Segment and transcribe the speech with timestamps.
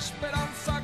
[0.00, 0.80] esperanza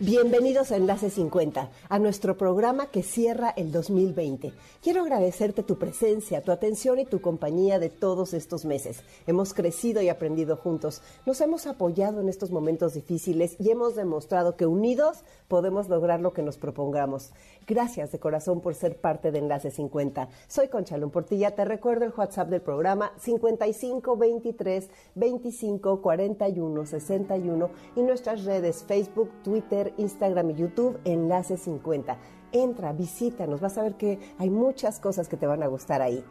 [0.00, 4.52] Bienvenidos a Enlace 50, a nuestro programa que cierra el 2020.
[4.82, 8.98] Quiero agradecerte tu presencia, tu atención y tu compañía de todos estos meses.
[9.26, 14.54] Hemos crecido y aprendido juntos, nos hemos apoyado en estos momentos difíciles y hemos demostrado
[14.54, 17.30] que unidos podemos lograr lo que nos propongamos.
[17.66, 20.28] Gracias de corazón por ser parte de Enlace 50.
[20.46, 28.02] Soy Conchalón Portilla, te recuerdo el WhatsApp del programa 55 23 25 41 61 y
[28.02, 32.16] nuestras redes Facebook, Twitter, Instagram y YouTube Enlace 50.
[32.52, 36.24] Entra, visítanos, vas a ver que hay muchas cosas que te van a gustar ahí.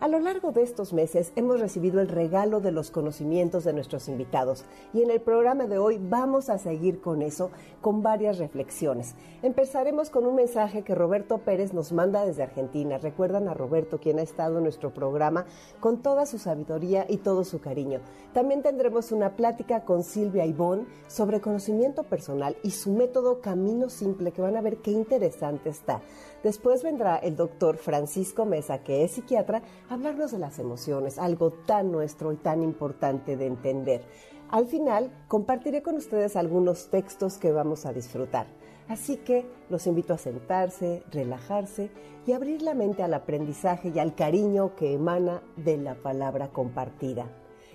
[0.00, 4.08] A lo largo de estos meses hemos recibido el regalo de los conocimientos de nuestros
[4.08, 9.16] invitados y en el programa de hoy vamos a seguir con eso, con varias reflexiones.
[9.42, 12.98] Empezaremos con un mensaje que Roberto Pérez nos manda desde Argentina.
[12.98, 15.46] Recuerdan a Roberto, quien ha estado en nuestro programa
[15.80, 17.98] con toda su sabiduría y todo su cariño.
[18.32, 24.30] También tendremos una plática con Silvia Ivón sobre conocimiento personal y su método Camino Simple,
[24.30, 26.02] que van a ver qué interesante está.
[26.42, 31.50] Después vendrá el doctor Francisco Mesa, que es psiquiatra, a hablarnos de las emociones, algo
[31.50, 34.02] tan nuestro y tan importante de entender.
[34.50, 38.46] Al final, compartiré con ustedes algunos textos que vamos a disfrutar.
[38.88, 41.90] Así que los invito a sentarse, relajarse
[42.26, 47.26] y abrir la mente al aprendizaje y al cariño que emana de la palabra compartida.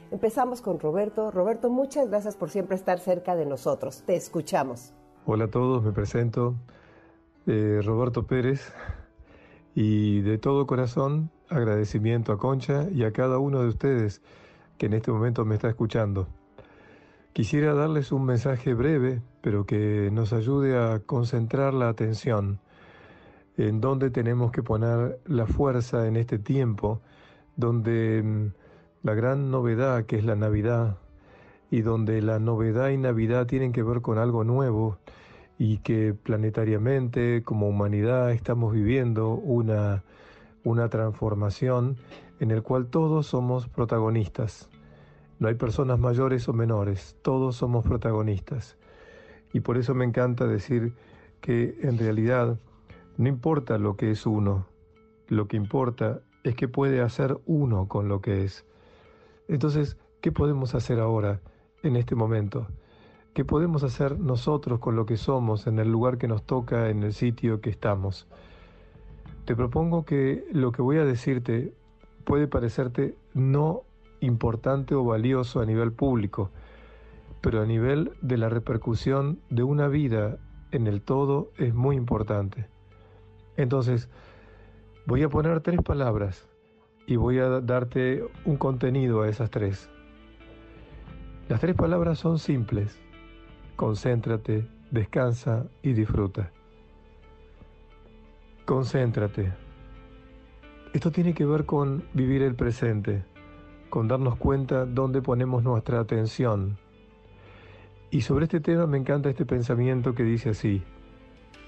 [0.09, 1.30] Empezamos con Roberto.
[1.30, 4.03] Roberto, muchas gracias por siempre estar cerca de nosotros.
[4.05, 4.94] Te escuchamos.
[5.25, 6.55] Hola a todos, me presento.
[7.45, 8.72] Eh, Roberto Pérez
[9.76, 14.21] y de todo corazón agradecimiento a Concha y a cada uno de ustedes
[14.77, 16.27] que en este momento me está escuchando.
[17.33, 22.59] Quisiera darles un mensaje breve, pero que nos ayude a concentrar la atención
[23.58, 27.02] en dónde tenemos que poner la fuerza en este tiempo,
[27.58, 30.98] donde mm, la gran novedad que es la Navidad
[31.70, 34.98] y donde la novedad y Navidad tienen que ver con algo nuevo,
[35.64, 40.04] y que planetariamente como humanidad estamos viviendo una,
[40.66, 41.96] una transformación
[42.42, 44.70] en el cual todos somos protagonistas.
[45.40, 48.76] No hay personas mayores o menores, todos somos protagonistas.
[49.54, 50.96] Y por eso me encanta decir
[51.40, 52.60] que en realidad
[53.16, 54.68] no importa lo que es uno,
[55.30, 58.66] lo que importa es que puede hacer uno con lo que es.
[59.48, 61.40] Entonces, ¿qué podemos hacer ahora,
[61.84, 62.68] en este momento?
[63.33, 67.02] ¿Qué podemos hacer nosotros con lo que somos en el lugar que nos toca, en
[67.02, 68.27] el sitio que estamos?
[69.45, 71.73] Te propongo que lo que voy a decirte
[72.26, 73.82] puede parecerte no
[74.20, 76.52] importante o valioso a nivel público,
[77.42, 80.38] pero a nivel de la repercusión de una vida
[80.71, 82.67] en el todo es muy importante.
[83.58, 84.10] Entonces,
[85.08, 86.48] voy a poner tres palabras
[87.08, 89.89] y voy a darte un contenido a esas tres.
[91.50, 93.02] Las tres palabras son simples,
[93.76, 96.52] concéntrate, descansa y disfruta.
[98.66, 99.52] Concéntrate.
[100.94, 103.26] Esto tiene que ver con vivir el presente,
[103.89, 106.78] con darnos cuenta dónde ponemos nuestra atención.
[108.12, 110.83] Y sobre este tema me encanta este pensamiento que dice así,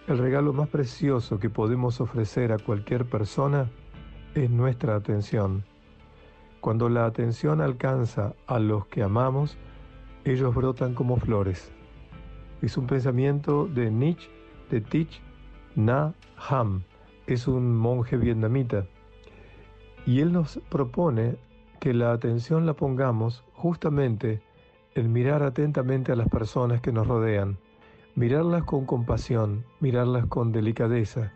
[0.07, 3.71] el regalo más precioso que podemos ofrecer a cualquier persona
[4.35, 5.63] es nuestra atención.
[6.61, 9.57] Cuando la atención alcanza a los que amamos,
[10.23, 11.74] ellos brotan como flores
[12.65, 14.29] es un pensamiento de Nietzsche,
[14.69, 15.21] de Thich
[15.75, 16.13] Na
[16.49, 16.83] Ham.
[17.27, 18.85] Es un monje vietnamita.
[20.05, 21.37] Y él nos propone
[21.79, 24.41] que la atención la pongamos justamente
[24.95, 27.57] en mirar atentamente a las personas que nos rodean,
[28.15, 31.33] mirarlas con compasión, mirarlas con delicadeza.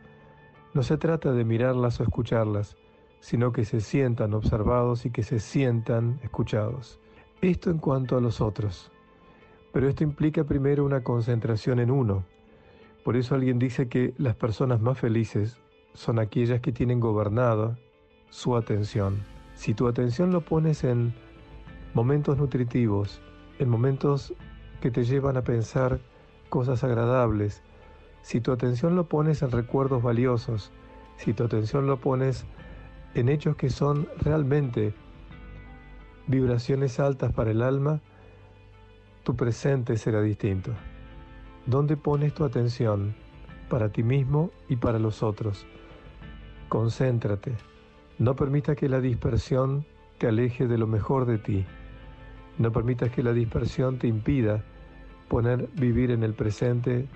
[0.73, 2.77] No se trata de mirarlas o escucharlas,
[3.19, 6.99] sino que se sientan observados y que se sientan escuchados.
[7.41, 8.91] Esto en cuanto a los otros.
[9.71, 12.25] Pero esto implica primero una concentración en uno.
[13.03, 15.59] Por eso alguien dice que las personas más felices
[15.93, 17.77] son aquellas que tienen gobernada
[18.29, 19.23] su atención.
[19.55, 21.13] Si tu atención lo pones en
[21.93, 23.21] momentos nutritivos,
[23.59, 24.33] en momentos
[24.81, 25.99] que te llevan a pensar
[26.49, 27.61] cosas agradables,
[28.21, 30.71] si tu atención lo pones en recuerdos valiosos,
[31.17, 32.45] si tu atención lo pones
[33.13, 34.93] en hechos que son realmente
[36.27, 38.01] vibraciones altas para el alma,
[39.23, 40.71] tu presente será distinto.
[41.65, 43.15] ¿Dónde pones tu atención
[43.69, 45.65] para ti mismo y para los otros?
[46.67, 47.55] Concéntrate.
[48.17, 49.85] No permita que la dispersión
[50.17, 51.65] te aleje de lo mejor de ti.
[52.57, 54.63] No permitas que la dispersión te impida
[55.29, 57.07] poner vivir en el presente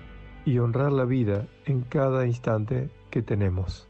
[0.44, 3.88] y honrar la vida en cada instante que tenemos.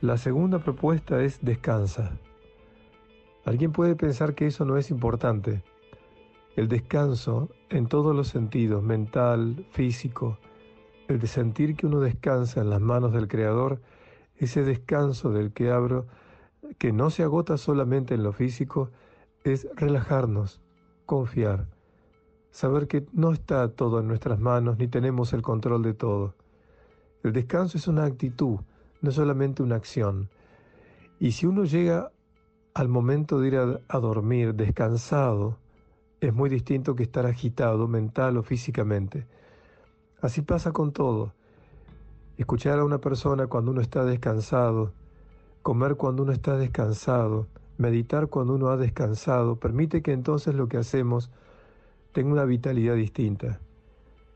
[0.00, 2.18] La segunda propuesta es descansa.
[3.44, 5.62] Alguien puede pensar que eso no es importante.
[6.58, 10.38] El descanso en todos los sentidos, mental, físico,
[11.06, 13.80] el de sentir que uno descansa en las manos del Creador,
[14.34, 16.08] ese descanso del que abro,
[16.78, 18.90] que no se agota solamente en lo físico,
[19.44, 20.60] es relajarnos,
[21.06, 21.68] confiar,
[22.50, 26.34] saber que no está todo en nuestras manos ni tenemos el control de todo.
[27.22, 28.58] El descanso es una actitud,
[29.00, 30.28] no solamente una acción.
[31.20, 32.10] Y si uno llega
[32.74, 35.56] al momento de ir a, dormir descansado,
[36.20, 39.26] es muy distinto que estar agitado mental o físicamente.
[40.20, 41.32] Así pasa con todo.
[42.36, 44.92] Escuchar a una persona cuando uno está descansado,
[45.62, 50.76] comer cuando uno está descansado, meditar cuando uno ha descansado, permite que entonces lo que
[50.76, 51.30] hacemos
[52.12, 53.60] tenga una vitalidad distinta.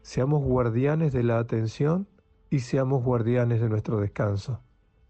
[0.03, 2.07] Seamos guardianes de la atención
[2.51, 4.61] y seamos guardianes de nuestro descanso.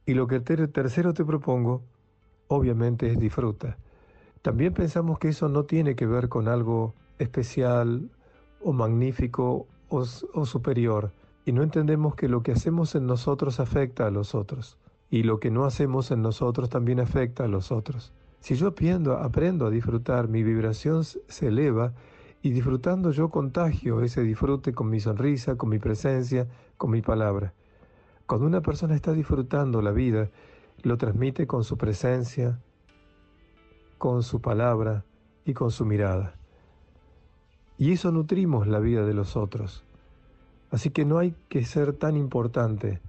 [0.07, 1.83] Y lo que el tercero te propongo,
[2.49, 3.77] obviamente, es disfruta.
[4.43, 8.11] También pensamos que eso no tiene que ver con algo especial
[8.61, 11.13] o magnífico o, superior,
[11.45, 14.79] y no entendemos que lo que hacemos en nosotros afecta a los otros,
[15.11, 18.13] y lo que no hacemos en nosotros también afecta a los otros.
[18.41, 21.93] Si yo aprendo, aprendo a disfrutar, mi vibración se eleva
[22.43, 26.49] y disfrutando yo contagio ese disfrute con mi sonrisa, con mi presencia,
[26.79, 27.53] con mi palabra.
[28.27, 30.31] Cuando una persona está disfrutando la vida,
[30.83, 32.59] lo transmite con su presencia,
[34.03, 35.05] con su palabra
[35.45, 36.35] y con su mirada.
[37.79, 39.85] Y eso nutrimos la vida de los otros.
[40.73, 43.01] Así que no hay que ser tan importante,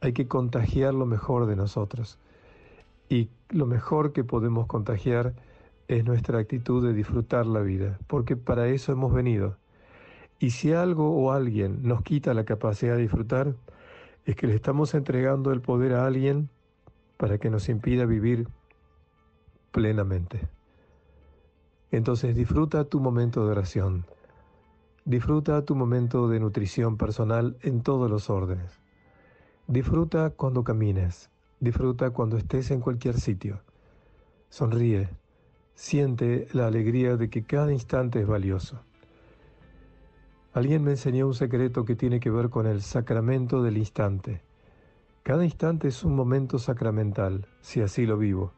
[0.00, 2.20] hay que contagiar lo mejor de nosotros.
[3.08, 5.34] Y lo mejor que podemos contagiar
[5.88, 9.56] es nuestra actitud de disfrutar la vida, porque para eso hemos venido.
[10.38, 13.56] Y si algo o alguien nos quita la capacidad de disfrutar,
[14.26, 16.50] es que le estamos entregando el poder a alguien
[17.16, 18.46] para que nos impida vivir
[19.70, 20.48] plenamente.
[21.90, 24.04] Entonces disfruta tu momento de oración,
[25.04, 28.80] disfruta tu momento de nutrición personal en todos los órdenes.
[29.66, 33.60] Disfruta cuando camines, disfruta cuando estés en cualquier sitio.
[34.48, 35.08] Sonríe,
[35.74, 38.80] siente la alegría de que cada instante es valioso.
[40.52, 44.42] Alguien me enseñó un secreto que tiene que ver con el sacramento del instante.
[45.22, 48.52] Cada instante es un momento sacramental, si así lo vivo,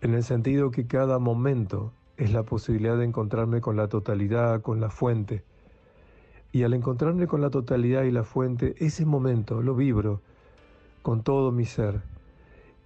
[0.00, 4.80] en el sentido que cada momento es la posibilidad de encontrarme con la totalidad, con
[4.80, 5.44] la fuente.
[6.52, 10.20] Y al encontrarme con la totalidad y la fuente, ese momento lo vibro
[11.02, 12.02] con todo mi ser.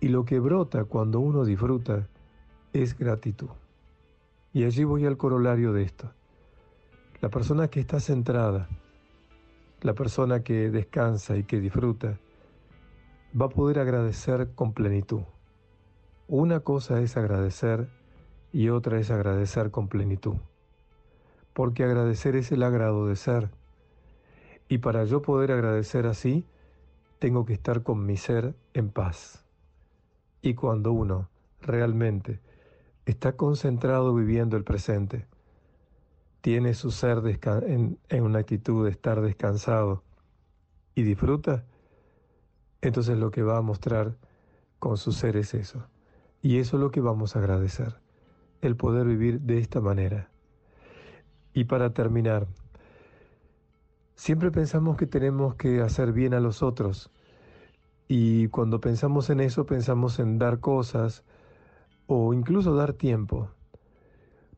[0.00, 2.06] Y lo que brota cuando uno disfruta
[2.72, 3.50] es gratitud.
[4.52, 6.12] Y allí voy al corolario de esto.
[7.20, 8.68] La persona que está centrada,
[9.80, 12.18] la persona que descansa y que disfruta,
[13.40, 15.22] va a poder agradecer con plenitud.
[16.26, 17.90] Una cosa es agradecer
[18.50, 20.36] y otra es agradecer con plenitud.
[21.52, 23.50] Porque agradecer es el agrado de ser.
[24.68, 26.46] Y para yo poder agradecer así,
[27.18, 29.44] tengo que estar con mi ser en paz.
[30.40, 31.28] Y cuando uno
[31.60, 32.40] realmente
[33.04, 35.26] está concentrado viviendo el presente,
[36.40, 37.22] tiene su ser
[37.66, 40.02] en, una actitud de estar descansado
[40.94, 41.64] y disfruta,
[42.80, 44.16] entonces lo que va a mostrar
[44.78, 45.86] con su ser es eso.
[46.44, 47.94] Y eso es lo que vamos a agradecer,
[48.60, 50.28] el poder vivir de esta manera.
[51.54, 52.46] Y para terminar,
[54.14, 57.10] siempre pensamos que tenemos que hacer bien a los otros.
[58.08, 61.24] Y cuando pensamos en eso, pensamos en dar cosas,
[62.08, 63.48] o incluso dar tiempo.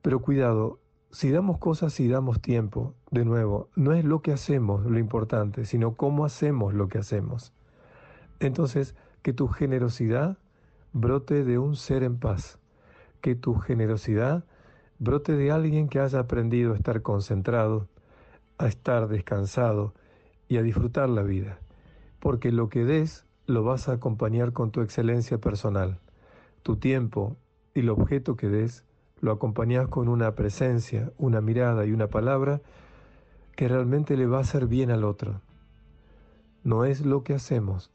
[0.02, 0.80] Pero cuidado,
[1.12, 5.64] si damos cosas y damos tiempo, de nuevo, no es lo que hacemos lo importante,
[5.64, 7.52] sino cómo hacemos lo que hacemos.
[8.40, 10.36] Entonces, que tu generosidad
[10.98, 12.58] brote de un ser en paz,
[13.20, 14.44] que tu generosidad
[14.98, 17.86] brote de alguien que haya aprendido a estar concentrado,
[18.56, 19.92] a estar descansado
[20.48, 21.58] y a disfrutar la vida,
[22.18, 25.98] porque lo que des lo vas a acompañar con tu excelencia personal.
[26.62, 27.36] Tu tiempo
[27.74, 28.82] y el objeto que des,
[29.20, 32.62] lo acompañas con una presencia, una mirada y una palabra
[33.54, 35.42] que realmente le va a hacer bien al otro.
[36.64, 37.90] No es lo que hacemos,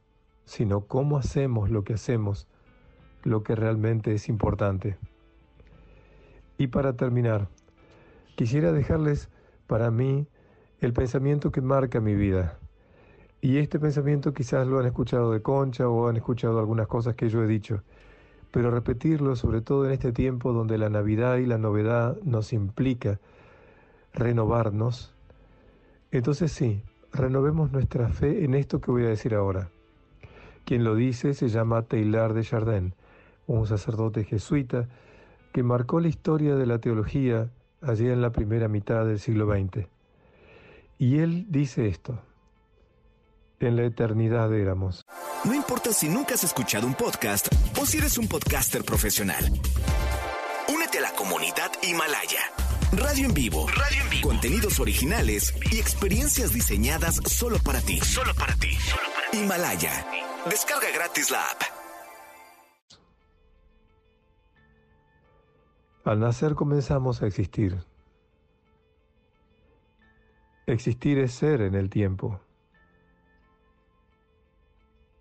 [0.46, 2.48] sino cómo hacemos lo que hacemos,
[3.24, 4.98] lo que realmente es importante.
[6.58, 7.48] Y para terminar,
[8.36, 9.30] quisiera dejarles
[9.68, 10.28] para mí
[10.80, 12.58] el pensamiento que marca mi vida.
[13.42, 17.30] Y este pensamiento quizás lo han escuchado de Concha o han escuchado algunas cosas que
[17.30, 17.82] yo he dicho,
[18.52, 23.20] pero repetirlo sobre todo en este tiempo donde la Navidad y la novedad nos implica
[24.14, 25.14] renovarnos,
[26.12, 29.70] entonces sí, renovemos nuestra fe en esto que voy a decir ahora.
[30.66, 32.94] Quien lo dice se llama Taylor de Chardin,
[33.48, 34.88] un sacerdote jesuita
[35.52, 37.50] que marcó la historia de la teología
[37.82, 39.88] allí en la primera mitad del siglo XX.
[40.98, 42.20] Y él dice esto,
[43.60, 45.06] en la eternidad éramos.
[45.44, 47.48] No importa si nunca has escuchado un podcast
[47.80, 49.44] o si eres un podcaster profesional.
[50.74, 52.42] Únete a la comunidad Himalaya.
[52.94, 53.68] Radio en vivo.
[53.68, 54.28] Radio en vivo.
[54.28, 58.00] Contenidos originales y experiencias diseñadas solo para ti.
[58.02, 58.78] Solo para ti.
[59.34, 60.06] Himalaya.
[60.50, 61.81] Descarga gratis la app.
[66.04, 67.78] Al nacer comenzamos a existir.
[70.66, 72.40] Existir es ser en el tiempo.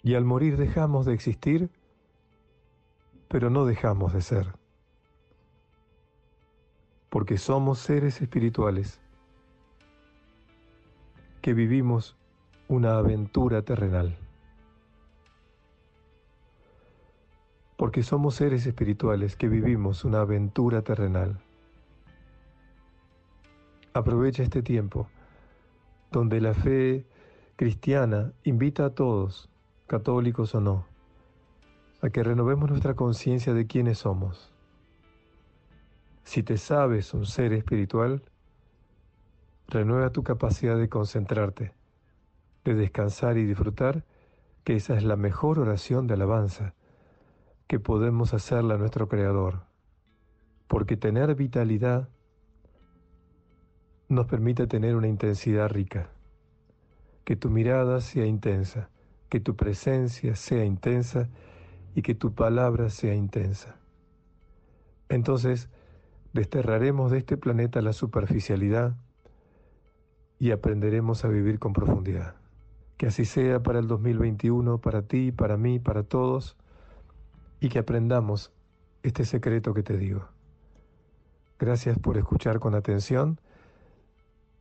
[0.02, 1.68] Y al morir dejamos de existir,
[3.28, 4.54] pero no dejamos de ser.
[7.10, 9.00] Porque somos seres espirituales
[11.42, 12.16] que vivimos
[12.68, 14.16] una aventura terrenal.
[17.80, 21.40] Porque somos seres espirituales que vivimos una aventura terrenal.
[23.94, 25.08] Aprovecha este tiempo
[26.12, 27.06] donde la fe
[27.56, 29.48] cristiana invita a todos
[29.86, 30.84] católicos o no,
[32.02, 34.52] a que renovemos nuestra conciencia de quiénes somos.
[36.24, 38.22] Si te sabes un ser espiritual,
[39.68, 41.72] renueva tu capacidad de concentrarte,
[42.62, 44.04] de descansar y disfrutar,
[44.64, 46.74] que esa es la mejor oración de alabanza
[47.70, 49.60] que podemos hacerle a nuestro Creador,
[50.66, 52.08] porque tener vitalidad
[54.08, 56.10] nos permite tener una intensidad rica,
[57.22, 58.90] que tu mirada sea intensa,
[59.28, 61.28] que tu presencia sea intensa
[61.94, 63.76] y que tu palabra sea intensa.
[65.08, 65.68] Entonces,
[66.32, 68.96] desterraremos de este planeta la superficialidad
[70.40, 72.34] y aprenderemos a vivir con profundidad.
[72.96, 76.56] Que así sea para el 2021, para ti, para mí, para todos,
[77.60, 78.52] y que aprendamos
[79.02, 80.28] este secreto que te digo.
[81.58, 83.38] Gracias por escuchar con atención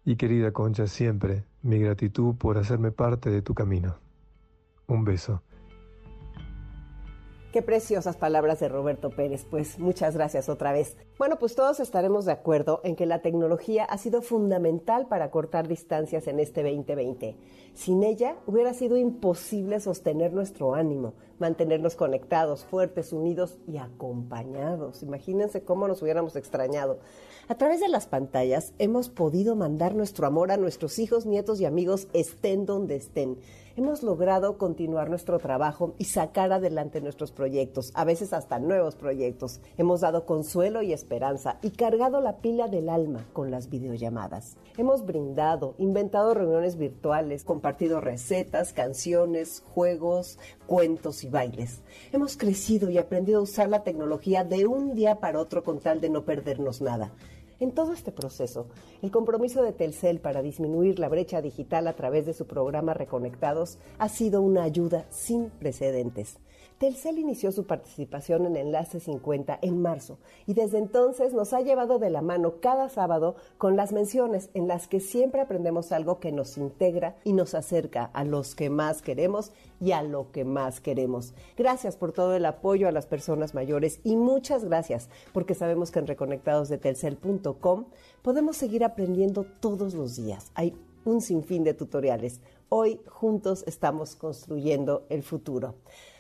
[0.06, 3.96] y querida Concha, siempre mi gratitud por hacerme parte de tu camino.
[4.88, 5.42] Un beso.
[7.52, 10.96] Qué preciosas palabras de Roberto Pérez, pues muchas gracias otra vez.
[11.18, 15.68] Bueno, pues todos estaremos de acuerdo en que la tecnología ha sido fundamental para cortar
[15.68, 17.36] distancias en este 2020.
[17.74, 25.02] Sin ella hubiera sido imposible sostener nuestro ánimo, mantenernos conectados, fuertes, unidos y acompañados.
[25.02, 27.00] Imagínense cómo nos hubiéramos extrañado.
[27.48, 31.66] A través de las pantallas hemos podido mandar nuestro amor a nuestros hijos, nietos y
[31.66, 33.40] amigos estén donde estén
[33.80, 39.62] hemos logrado continuar nuestro trabajo y sacar adelante nuestros proyectos, a veces hasta nuevos proyectos.
[39.78, 44.58] Hemos dado consuelo y esperanza y cargado la pila del alma con las videollamadas.
[44.78, 51.82] Hemos brindado, inventado reuniones virtuales, compartido recetas, canciones, juegos, cuentos y bailes.
[52.12, 56.02] Hemos crecido y aprendido a usar la tecnología de un día para otro con tal
[56.02, 57.14] de no perdernos nada.
[57.60, 58.68] En todo este proceso,
[59.02, 63.80] el compromiso de Telcel para disminuir la brecha digital a través de su programa Reconectados
[63.98, 66.38] ha sido una ayuda sin precedentes.
[66.80, 70.18] Telcel inició su participación en Enlace 50 en marzo
[70.48, 74.70] y desde entonces nos ha llevado de la mano cada sábado con las menciones en
[74.70, 79.02] las que siempre aprendemos algo que nos integra y nos acerca a los que más
[79.02, 81.34] queremos y a lo que más queremos.
[81.58, 86.00] Gracias por todo el apoyo a las personas mayores y muchas gracias porque sabemos que
[86.00, 87.86] en reconectadosdetelcel.com
[88.22, 90.50] podemos seguir aprendiendo todos los días.
[90.56, 92.40] Hay un sinfín de tutoriales.
[92.70, 95.76] Hoy juntos estamos construyendo el futuro.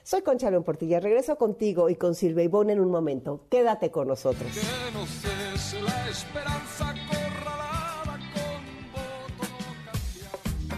[0.09, 3.45] Soy Concha León Portilla, regreso contigo y con Silvia Ivonne en un momento.
[3.47, 4.49] Quédate con nosotros.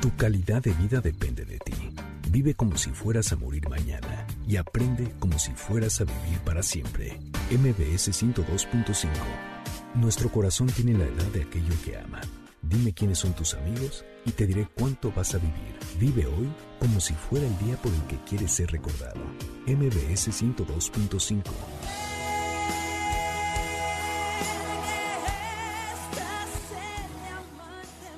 [0.02, 1.72] Tu calidad de vida depende de ti.
[2.30, 6.62] Vive como si fueras a morir mañana y aprende como si fueras a vivir para
[6.62, 7.18] siempre.
[7.52, 9.08] MBS 102.5.
[9.96, 12.20] Nuestro corazón tiene la edad de aquello que ama
[12.62, 15.76] Dime quiénes son tus amigos y te diré cuánto vas a vivir.
[16.00, 16.50] Vive hoy
[16.80, 19.22] como si fuera el día por el que quieres ser recordado.
[19.68, 21.44] MBS 102.5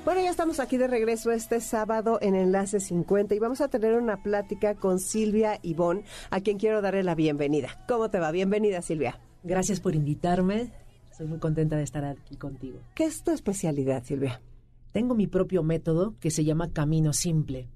[0.06, 3.94] Bueno, ya estamos aquí de regreso este sábado en Enlace 50 y vamos a tener
[3.94, 7.82] una plática con Silvia Ivón, a quien quiero darle la bienvenida.
[7.88, 8.32] ¿Cómo te va?
[8.32, 9.22] Bienvenida, Silvia.
[9.44, 10.74] Gracias por invitarme.
[11.10, 12.80] Estoy muy contenta de estar aquí contigo.
[12.96, 14.42] ¿Qué es tu especialidad, Silvia?
[14.94, 17.68] Tengo mi propio método que se llama Camino Simple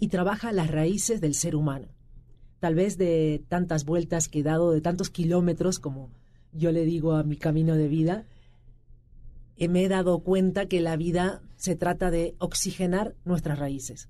[0.00, 1.86] y trabaja las raíces del ser humano.
[2.58, 6.10] Tal vez de tantas vueltas que he dado, de tantos kilómetros, como
[6.52, 8.26] yo le digo a mi camino de vida,
[9.56, 14.08] eh, me he dado cuenta que la vida se trata de oxigenar nuestras raíces.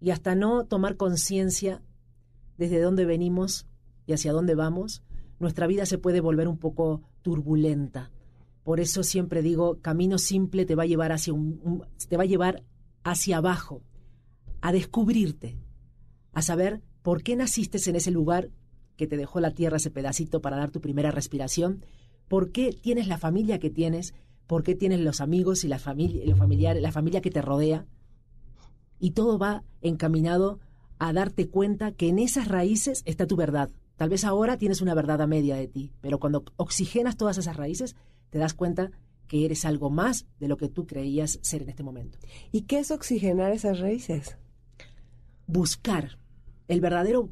[0.00, 1.80] Y hasta no tomar conciencia
[2.58, 3.68] desde dónde venimos
[4.04, 5.04] y hacia dónde vamos,
[5.38, 8.10] nuestra vida se puede volver un poco turbulenta.
[8.66, 11.32] Por eso siempre digo, camino simple te va a llevar hacia
[12.08, 12.64] te va a llevar
[13.04, 13.80] hacia abajo,
[14.60, 15.56] a descubrirte,
[16.32, 18.50] a saber por qué naciste en ese lugar
[18.96, 21.84] que te dejó la tierra ese pedacito para dar tu primera respiración,
[22.26, 24.14] por qué tienes la familia que tienes,
[24.48, 27.86] por qué tienes los amigos y la familia, los familiares, la familia que te rodea.
[28.98, 30.58] Y todo va encaminado
[30.98, 33.70] a darte cuenta que en esas raíces está tu verdad.
[33.94, 37.54] Tal vez ahora tienes una verdad a media de ti, pero cuando oxigenas todas esas
[37.54, 37.94] raíces,
[38.36, 38.90] te das cuenta
[39.28, 42.18] que eres algo más de lo que tú creías ser en este momento.
[42.52, 44.36] ¿Y qué es oxigenar esas raíces?
[45.46, 46.18] Buscar.
[46.68, 47.30] El verdadero,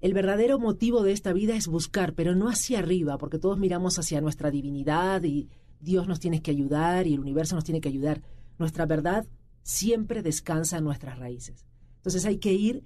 [0.00, 3.96] el verdadero motivo de esta vida es buscar, pero no hacia arriba, porque todos miramos
[4.00, 5.48] hacia nuestra divinidad y
[5.78, 8.20] Dios nos tiene que ayudar y el universo nos tiene que ayudar.
[8.58, 9.24] Nuestra verdad
[9.62, 11.64] siempre descansa en nuestras raíces.
[11.98, 12.82] Entonces hay que ir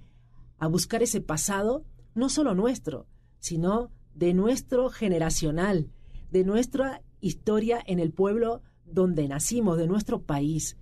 [0.59, 3.07] a buscar ese pasado, no solo nuestro,
[3.39, 5.89] sino de nuestro generacional,
[6.29, 10.77] de nuestra historia en el pueblo donde nacimos, de nuestro país.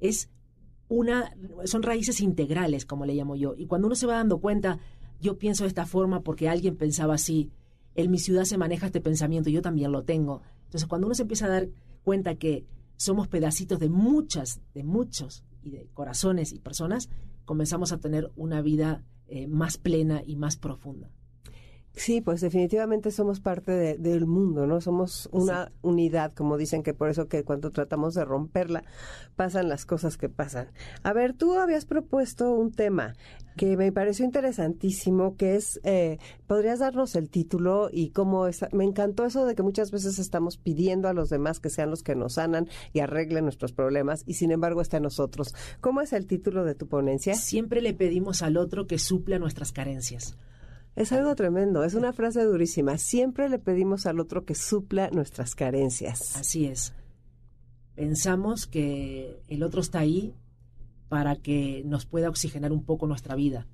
[0.00, 0.28] Es
[0.88, 3.54] una, son raíces integrales, como le llamo yo.
[3.56, 4.78] Y cuando uno se va dando cuenta,
[5.20, 7.50] yo pienso de esta forma porque alguien pensaba así,
[7.94, 10.42] en mi ciudad se maneja este pensamiento, yo también lo tengo.
[10.64, 11.68] Entonces, cuando uno se empieza a dar
[12.02, 12.66] cuenta que
[12.96, 17.08] somos pedacitos de muchas, de muchos y de corazones y personas,
[17.44, 21.10] comenzamos a tener una vida eh, más plena y más profunda.
[21.96, 24.82] Sí, pues definitivamente somos parte del mundo, ¿no?
[24.82, 28.84] Somos una unidad, como dicen que por eso que cuando tratamos de romperla
[29.34, 30.68] pasan las cosas que pasan.
[31.02, 33.14] A ver, tú habías propuesto un tema
[33.56, 38.60] que me pareció interesantísimo, que es, eh, ¿podrías darnos el título y cómo es?
[38.72, 42.02] Me encantó eso de que muchas veces estamos pidiendo a los demás que sean los
[42.02, 45.54] que nos sanan y arreglen nuestros problemas y sin embargo está en nosotros.
[45.80, 47.34] ¿Cómo es el título de tu ponencia?
[47.36, 50.36] Siempre le pedimos al otro que supla nuestras carencias.
[50.96, 52.96] Es algo tremendo, es una frase durísima.
[52.96, 56.34] Siempre le pedimos al otro que supla nuestras carencias.
[56.36, 56.94] Así es.
[57.94, 60.34] Pensamos que el otro está ahí
[61.10, 63.66] para que nos pueda oxigenar un poco nuestra vida.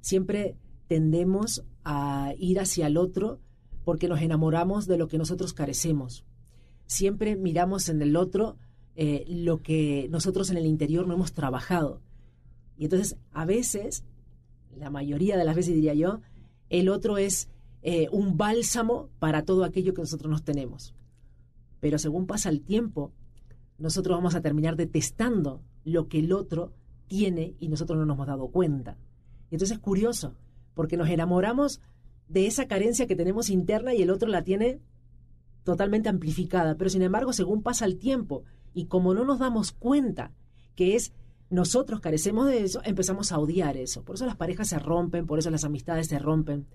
[0.00, 0.56] Siempre
[0.86, 3.40] tendemos a ir hacia el otro
[3.84, 6.24] porque nos enamoramos de lo que nosotros carecemos.
[6.86, 8.56] Siempre miramos en el otro
[8.94, 12.02] eh, lo que nosotros en el interior no hemos trabajado.
[12.78, 14.04] Y entonces, a veces,
[14.76, 16.20] la mayoría de las veces diría yo,
[16.70, 17.48] el otro es
[17.82, 20.94] eh, un bálsamo para todo aquello que nosotros nos tenemos.
[21.80, 23.12] Pero según pasa el tiempo,
[23.78, 26.72] nosotros vamos a terminar detestando lo que el otro
[27.06, 28.96] tiene y nosotros no nos hemos dado cuenta.
[29.50, 30.34] Y entonces es curioso,
[30.74, 31.80] porque nos enamoramos
[32.28, 34.80] de esa carencia que tenemos interna y el otro la tiene
[35.62, 36.76] totalmente amplificada.
[36.76, 38.42] Pero sin embargo, según pasa el tiempo
[38.74, 40.32] y como no nos damos cuenta
[40.74, 41.12] que es
[41.50, 44.02] nosotros carecemos de eso, empezamos a odiar eso.
[44.02, 46.66] Por eso las parejas se rompen, por eso las amistades se rompen,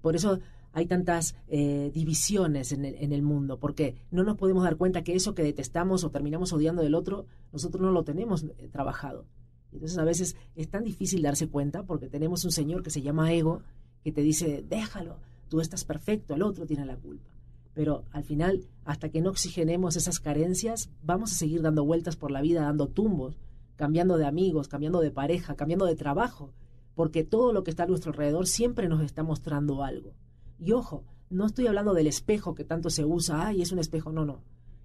[0.00, 0.38] por eso
[0.72, 5.34] hay tantas eh, divisiones en el, mundo, porque no nos podemos dar cuenta que eso
[5.34, 9.26] que detestamos o terminamos odiando del otro, nosotros no lo tenemos eh, trabajado.
[9.72, 13.32] Entonces a veces es tan difícil darse cuenta porque tenemos un señor que se llama
[13.32, 13.62] ego,
[14.04, 17.28] que te dice, déjalo, tú estás perfecto, el otro tiene la culpa.
[17.74, 22.30] Pero al final, hasta que no oxigenemos esas carencias, vamos a seguir dando vueltas por
[22.30, 23.38] la vida, dando tumbos,
[23.80, 26.52] cambiando de amigos, cambiando de pareja, cambiando de trabajo,
[26.94, 30.12] porque todo lo que está a nuestro alrededor siempre nos está mostrando algo.
[30.58, 34.12] Y ojo, no estoy hablando del espejo que tanto se usa, ay, es un espejo,
[34.12, 34.42] no, no,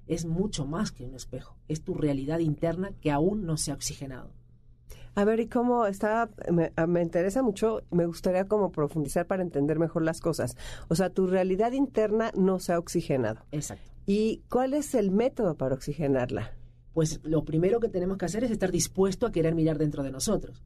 [0.07, 3.73] es mucho más que un espejo, es tu realidad interna que aún no se ha
[3.73, 4.31] oxigenado.
[5.13, 9.77] A ver, y cómo está, me, me, interesa mucho, me gustaría como profundizar para entender
[9.77, 10.55] mejor las cosas.
[10.87, 13.41] O sea, tu realidad interna no se ha oxigenado.
[13.51, 13.91] Exacto.
[14.05, 16.53] ¿Y cuál es el método para oxigenarla?
[16.95, 20.11] Pues lo primero que tenemos que hacer es estar dispuesto a querer mirar dentro de
[20.11, 20.63] nosotros.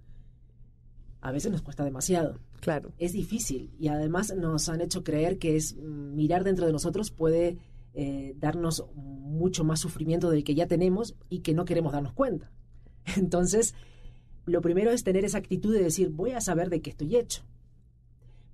[1.21, 2.37] A veces nos cuesta demasiado.
[2.59, 2.93] Claro.
[2.99, 7.57] Es difícil y además nos han hecho creer que es mirar dentro de nosotros puede
[7.95, 12.51] eh, darnos mucho más sufrimiento del que ya tenemos y que no queremos darnos cuenta.
[13.17, 13.73] Entonces,
[14.45, 17.41] lo primero es tener esa actitud de decir, voy a saber de qué estoy hecho.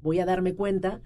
[0.02, 1.02] Voy a darme cuenta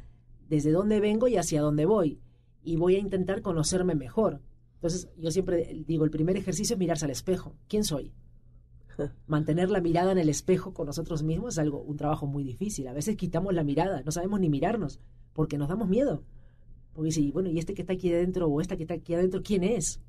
[0.47, 2.21] desde dónde vengo y hacia dónde voy.
[2.62, 4.43] Y voy a intentar conocerme mejor.
[4.80, 7.56] Entonces, yo siempre digo, el primer ejercicio es mirarse al espejo.
[7.68, 8.13] ¿Quién soy?
[9.28, 12.88] Mantener la mirada en el espejo con nosotros mismos es algo, un trabajo muy difícil.
[12.88, 15.00] A veces quitamos la mirada, no sabemos ni mirarnos,
[15.34, 16.24] porque nos damos miedo.
[16.94, 19.42] Porque dice, bueno, ¿y este que está aquí adentro o esta que está aquí adentro,
[19.44, 20.00] quién es?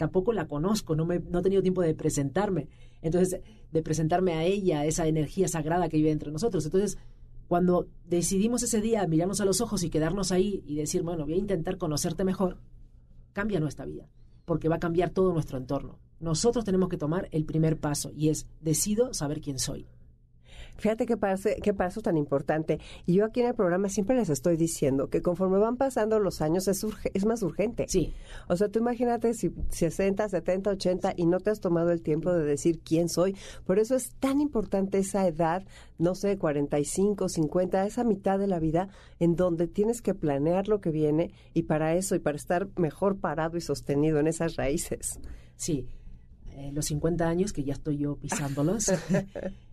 [0.00, 2.68] tampoco la conozco, no, me, no he tenido tiempo de presentarme.
[3.02, 6.64] Entonces, de presentarme a ella, esa energía sagrada que vive entre nosotros.
[6.64, 6.96] Entonces,
[7.48, 11.34] cuando decidimos ese día mirarnos a los ojos y quedarnos ahí y decir, bueno, voy
[11.34, 12.56] a intentar conocerte mejor,
[13.34, 14.08] cambia nuestra vida,
[14.50, 16.00] porque va a cambiar todo nuestro entorno.
[16.18, 19.86] Nosotros tenemos que tomar el primer paso y es, decido saber quién soy.
[20.80, 21.16] Fíjate qué,
[21.62, 22.80] qué paso tan importante.
[23.06, 26.40] Y yo aquí en el programa siempre les estoy diciendo que conforme van pasando los
[26.40, 27.86] años es, es más urgente.
[27.88, 28.14] Sí.
[28.48, 32.32] O sea, tú imagínate si 60, 70, 80 y no te has tomado el tiempo
[32.32, 33.36] de decir quién soy.
[33.64, 35.64] Por eso es tan importante esa edad,
[35.98, 38.88] no sé, 45, 50, esa mitad de la vida
[39.18, 43.18] en donde tienes que planear lo que viene y para eso y para estar mejor
[43.18, 45.20] parado y sostenido en esas raíces.
[45.56, 45.86] Sí.
[46.52, 48.86] Eh, los 50 años que ya estoy yo pisándolos.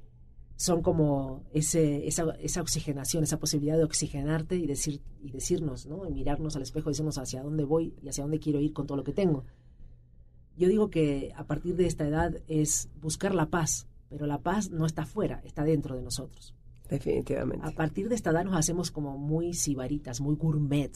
[0.57, 6.07] son como ese, esa, esa, oxigenación, esa posibilidad de oxigenarte y, decir, y decirnos, ¿no?
[6.07, 8.87] Y mirarnos al espejo y decirnos hacia dónde voy y hacia dónde quiero ir con
[8.87, 9.45] todo lo que tengo.
[10.57, 14.71] Yo digo que a partir de esta edad es buscar la paz, pero la paz
[14.71, 16.55] no está fuera, está dentro de nosotros.
[16.89, 17.67] Definitivamente.
[17.67, 20.91] A partir de esta edad nos hacemos como muy sibaritas, muy gourmet.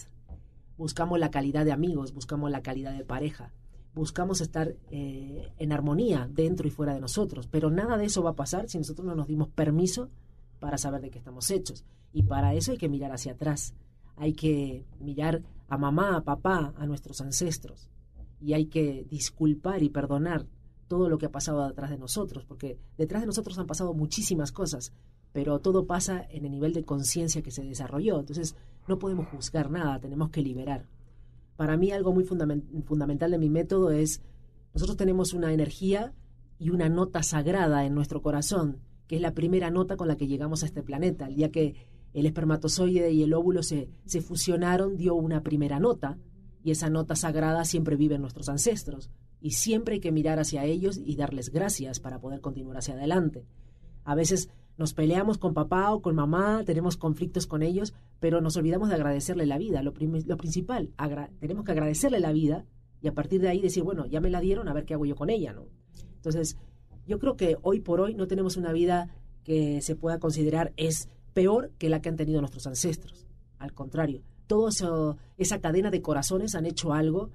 [0.76, 3.54] Buscamos la calidad de amigos, buscamos la calidad de pareja,
[3.94, 8.32] buscamos estar eh, en armonía dentro y fuera de nosotros, pero nada de eso va
[8.32, 10.10] a pasar si nosotros no nos dimos permiso
[10.60, 11.84] para saber de qué estamos hechos.
[12.14, 13.74] Y para eso hay que mirar hacia atrás,
[14.16, 17.90] hay que mirar a mamá, a papá, a nuestros ancestros,
[18.40, 20.46] y hay que disculpar y perdonar
[20.88, 24.52] todo lo que ha pasado detrás de nosotros, porque detrás de nosotros han pasado muchísimas
[24.52, 24.92] cosas,
[25.32, 28.20] pero todo pasa en el nivel de conciencia que se desarrolló.
[28.20, 28.56] Entonces
[28.88, 30.86] no podemos juzgar nada, tenemos que liberar
[31.62, 34.24] para mí algo muy fundamental de mi método es,
[34.74, 36.12] nosotros tenemos una energía
[36.58, 40.26] y una nota sagrada en nuestro corazón, que es la primera nota con la que
[40.26, 41.28] llegamos a este planeta.
[41.28, 41.76] El día que
[42.16, 46.18] el espermatozoide y el óvulo se, se fusionaron, dio una primera nota,
[46.64, 50.66] y esa nota sagrada siempre vive en nuestros ancestros, y siempre hay que mirar hacia
[50.66, 53.46] ellos y darles gracias para poder continuar hacia adelante.
[54.04, 58.58] A veces nos peleamos con papá o con mamá, tenemos conflictos con ellos, pero nos
[58.58, 59.84] olvidamos de agradecerle la vida.
[59.84, 60.90] Lo, principal,
[61.40, 62.66] tenemos que agradecerle la vida
[63.02, 65.06] y a partir de ahí decir, bueno, ya me la dieron, a ver qué hago
[65.06, 65.66] yo con ella, ¿no?
[66.16, 66.58] Entonces,
[67.08, 69.10] yo creo que hoy por hoy no tenemos una vida
[69.44, 73.26] que se pueda considerar es peor que la que han tenido nuestros ancestros.
[73.58, 74.72] Al contrario, toda
[75.38, 77.32] esa cadena de corazones han hecho algo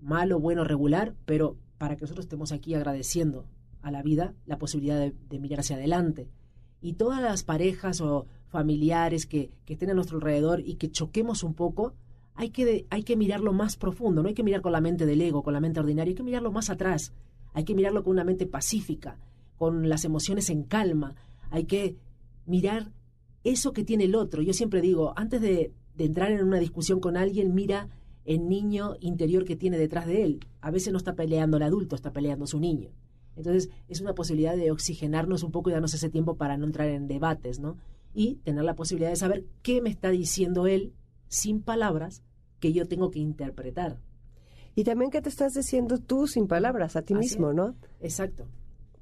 [0.00, 3.46] malo, bueno, regular, pero para que nosotros estemos aquí agradeciendo
[3.82, 6.28] a la vida la posibilidad de mirar hacia adelante,
[6.80, 11.54] y todas las parejas o familiares que, estén a nuestro alrededor y que choquemos un
[11.54, 11.94] poco,
[12.34, 15.20] hay que, hay que mirarlo más profundo, no hay que mirar con la mente del
[15.20, 17.12] ego, con la mente ordinaria, hay que mirarlo más atrás,
[17.52, 19.18] hay que mirarlo con una mente pacífica,
[19.56, 21.14] con las emociones en calma,
[21.50, 21.96] hay que
[22.46, 22.92] mirar
[23.44, 24.42] eso que tiene el otro.
[24.42, 27.88] Yo siempre digo, antes de, de entrar en una discusión con alguien, mira
[28.24, 30.40] el niño interior que tiene detrás de él.
[30.60, 32.90] A veces no está peleando el adulto, está peleando su niño.
[33.36, 36.88] Entonces, es una posibilidad de oxigenarnos un poco y darnos ese tiempo para no entrar
[36.88, 37.76] en debates, ¿no?
[38.12, 40.92] Y tener la posibilidad de saber qué me está diciendo él
[41.28, 42.22] sin palabras
[42.58, 43.98] que yo tengo que interpretar.
[44.74, 47.74] Y también qué te estás diciendo tú sin palabras a ti mismo, ¿no?
[48.00, 48.46] Exacto.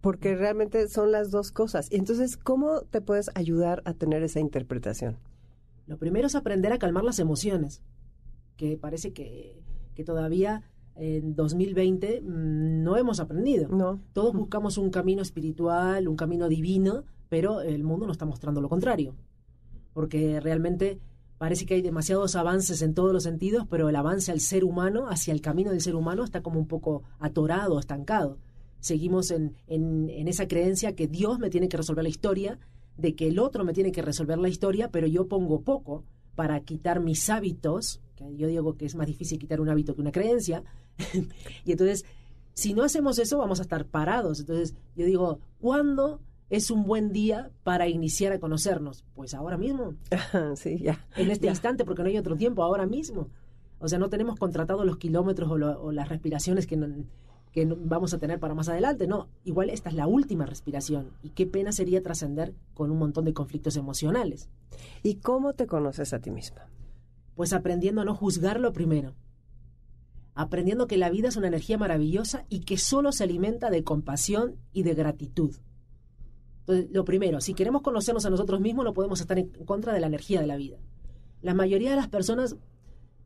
[0.00, 1.88] Porque realmente son las dos cosas.
[1.90, 5.18] Y entonces, ¿cómo te puedes ayudar a tener esa interpretación?
[5.86, 7.82] Lo primero es aprender a calmar las emociones,
[8.56, 9.62] que parece que,
[9.94, 10.62] que todavía
[10.98, 13.68] en 2020 mm, no hemos aprendido.
[13.68, 14.00] No.
[14.12, 18.68] Todos buscamos un camino espiritual, un camino divino, pero el mundo nos está mostrando lo
[18.68, 19.14] contrario.
[19.92, 20.98] Porque realmente
[21.38, 25.08] parece que hay demasiados avances en todos los sentidos, pero el avance al ser humano,
[25.08, 28.38] hacia el camino del ser humano, está como un poco atorado, estancado.
[28.80, 32.58] Seguimos en, en, en esa creencia que Dios me tiene que resolver la historia,
[32.96, 36.60] de que el otro me tiene que resolver la historia, pero yo pongo poco para
[36.60, 40.12] quitar mis hábitos, que yo digo que es más difícil quitar un hábito que una
[40.12, 40.64] creencia,
[41.64, 42.04] y entonces,
[42.54, 44.40] si no hacemos eso, vamos a estar parados.
[44.40, 49.04] Entonces, yo digo, ¿cuándo es un buen día para iniciar a conocernos?
[49.14, 49.94] Pues ahora mismo.
[50.56, 51.06] sí, ya.
[51.16, 53.28] En este instante, porque no hay otro tiempo, ahora mismo.
[53.80, 56.76] O sea, no tenemos contratado los kilómetros o, las respiraciones que,
[57.52, 59.06] que vamos a tener para más adelante.
[59.06, 61.12] No, igual esta es la última respiración.
[61.22, 64.48] Y qué pena sería trascender con un montón de conflictos emocionales.
[65.04, 66.66] ¿Y cómo te conoces a ti misma?
[67.36, 69.14] Pues aprendiendo a no juzgarlo primero
[70.38, 74.54] aprendiendo que la vida es una energía maravillosa y que solo se alimenta de compasión
[74.72, 75.56] y de gratitud.
[76.60, 79.98] Entonces, lo primero, si queremos conocernos a nosotros mismos, no podemos estar en contra de
[79.98, 80.78] la energía de la vida.
[81.42, 82.54] La mayoría de las personas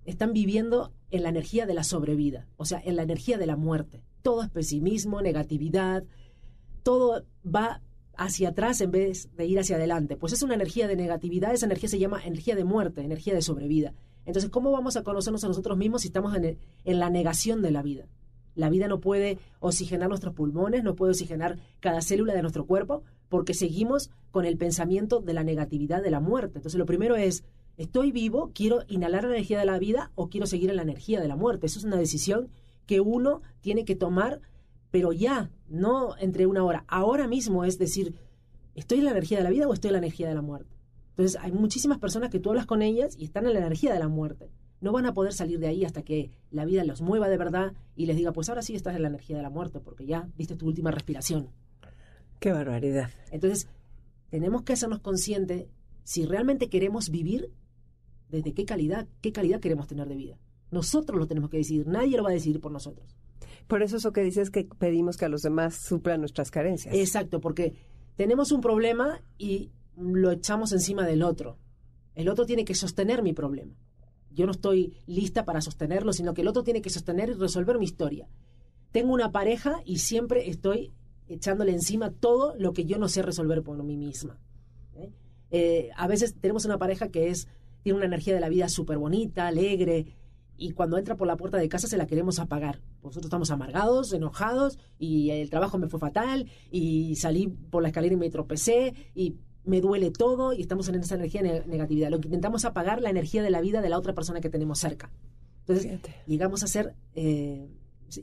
[0.07, 3.57] están viviendo en la energía de la sobrevida, o sea, en la energía de la
[3.57, 4.03] muerte.
[4.23, 6.05] Todo es pesimismo, negatividad,
[6.83, 7.83] todo va
[8.17, 10.17] hacia atrás en vez de ir hacia adelante.
[10.17, 13.43] Pues es una energía de negatividad, esa energía se llama energía de muerte, energía de
[13.43, 13.95] sobrevida.
[14.25, 17.83] Entonces, ¿cómo vamos a conocernos a nosotros mismos si estamos en, la negación de la
[17.83, 18.07] vida?
[18.55, 23.03] La vida no puede oxigenar nuestros pulmones, no puede oxigenar cada célula de nuestro cuerpo,
[23.29, 26.59] porque seguimos con el pensamiento de la negatividad de la muerte.
[26.59, 27.45] Entonces, lo primero es,
[27.79, 28.53] ¿estoy vivo?
[28.55, 31.37] ¿Quiero inhalar la energía de la vida o quiero seguir en la energía de la
[31.37, 31.67] muerte?
[31.67, 32.49] Eso es una decisión
[32.87, 34.41] que uno tiene que tomar,
[34.93, 36.85] pero ya, no entre una hora.
[36.87, 38.15] Ahora mismo es decir,
[38.77, 40.77] ¿estoy en la energía de la vida o estoy en la energía de la muerte?
[41.11, 43.99] Entonces, hay muchísimas personas que tú hablas con ellas y están en la energía de
[43.99, 44.53] la muerte
[44.83, 47.73] no van a poder salir de ahí hasta que la vida los mueva de verdad
[47.95, 50.29] y les diga, pues ahora sí estás en la energía de la muerte, porque ya
[50.37, 51.51] viste tu última respiración.
[52.41, 53.11] Qué barbaridad.
[53.31, 53.69] Entonces,
[54.29, 55.69] tenemos que hacernos conscientes
[56.03, 57.53] si realmente queremos vivir,
[58.29, 60.39] desde qué calidad, qué calidad queremos tener de vida.
[60.73, 63.17] Nosotros lo tenemos que decidir, nadie lo va a decidir por nosotros.
[63.67, 66.95] Por eso eso que dices que pedimos que a los demás suplan nuestras carencias.
[66.95, 67.75] Exacto, porque
[68.17, 71.59] tenemos un problema y lo echamos encima del otro.
[72.15, 73.75] El otro tiene que sostener mi problema
[74.35, 77.79] yo no estoy lista para sostenerlo, sino que el otro tiene que sostener y resolver
[77.79, 78.29] mi historia.
[78.91, 80.93] Tengo una pareja y siempre estoy
[81.29, 84.39] echándole encima todo lo que yo no sé resolver por mí misma.
[84.95, 85.11] ¿eh?
[85.51, 87.49] Eh, a veces tenemos una pareja que es
[87.83, 90.07] tiene una energía de la vida súper bonita, alegre,
[90.63, 92.81] y cuando entra por la puerta de casa se la queremos apagar.
[93.03, 98.15] Nosotros estamos amargados, enojados, y el trabajo me fue fatal, y salí por la escalera
[98.15, 102.11] y me tropecé, y me duele todo y estamos en esa energía de negatividad.
[102.11, 104.79] Lo que intentamos apagar la energía de la vida de la otra persona que tenemos
[104.79, 105.11] cerca.
[105.67, 107.69] Entonces, llegamos a ser, eh,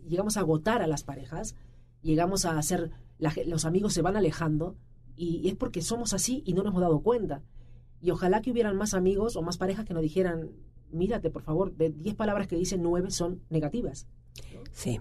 [0.07, 1.55] llegamos a agotar a las parejas,
[2.01, 2.91] llegamos a hacer,
[3.45, 4.75] los amigos se van alejando
[5.15, 7.41] y, es porque somos así y no nos hemos dado cuenta.
[8.01, 10.51] Y ojalá que hubieran más amigos o más parejas que nos dijeran,
[10.91, 14.07] mírate, por favor, de 10 palabras que dicen, 9 son negativas.
[14.71, 14.99] Sí.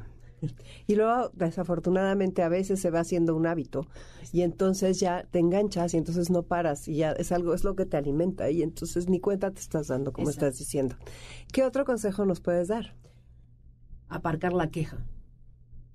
[0.87, 3.87] Y luego, desafortunadamente, a veces se va haciendo un hábito
[4.33, 7.75] y entonces ya te enganchas y entonces no paras y ya es algo, es lo
[7.75, 10.97] que te alimenta y entonces ni cuenta te estás dando, como estás diciendo.
[11.53, 12.95] ¿Qué otro consejo nos puedes dar?
[14.09, 15.05] Aparcar la queja.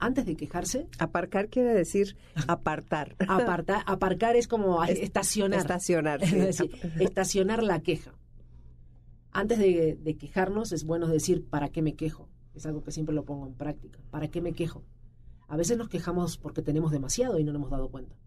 [0.03, 0.89] Antes de quejarse.
[0.99, 3.15] Aparcar quiere decir apartar.
[3.29, 5.61] Apartar, aparcar es como estacionar.
[5.61, 6.19] Estacionar.
[6.99, 8.13] estacionar la queja.
[9.31, 12.27] Antes de, de quejarnos es bueno decir, ¿para qué me quejo?
[12.53, 13.99] Es algo que siempre lo pongo en práctica.
[14.11, 14.83] ¿Para qué me quejo?
[15.47, 18.17] A veces nos quejamos porque tenemos demasiado y no nos hemos dado cuenta.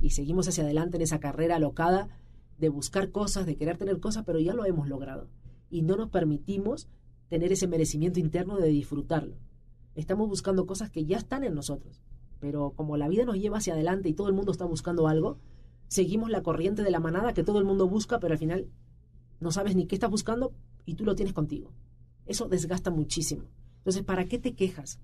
[0.00, 2.08] Y seguimos hacia adelante en esa carrera alocada
[2.56, 5.28] de buscar cosas, de querer tener cosas, pero ya lo hemos logrado.
[5.68, 6.88] Y no nos permitimos
[7.28, 9.36] tener ese merecimiento interno de disfrutarlo.
[9.96, 12.02] Estamos buscando cosas que ya están en nosotros.
[12.38, 15.38] Pero como la vida nos lleva hacia adelante y todo el mundo está buscando algo,
[15.88, 18.68] seguimos la corriente de la manada que todo el mundo busca, pero al final
[19.40, 20.52] no sabes ni qué estás buscando
[20.84, 21.72] y tú lo tienes contigo.
[22.26, 23.44] Eso desgasta muchísimo.
[23.78, 25.00] Entonces, ¿para qué te quejas?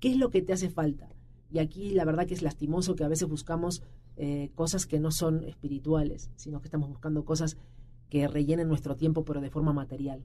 [0.00, 1.08] ¿Qué es lo que te hace falta?
[1.50, 3.82] Y aquí la verdad que es lastimoso que a veces buscamos
[4.16, 7.56] eh, cosas que no son espirituales, sino que estamos buscando cosas
[8.08, 10.24] que rellenen nuestro tiempo, pero de forma material.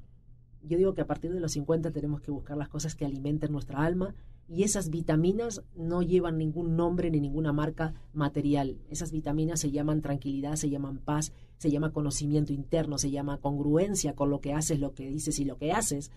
[0.63, 3.51] Yo digo que a partir de los 50 tenemos que buscar las cosas que alimenten
[3.51, 4.15] nuestra alma
[4.47, 8.77] y esas vitaminas no llevan ningún nombre ni ninguna marca material.
[8.89, 14.15] Esas vitaminas se llaman tranquilidad, se llaman paz, se llama conocimiento interno, se llama congruencia
[14.15, 16.11] con lo que haces, lo que dices y lo que haces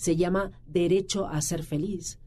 [0.00, 2.18] se llama derecho a ser feliz,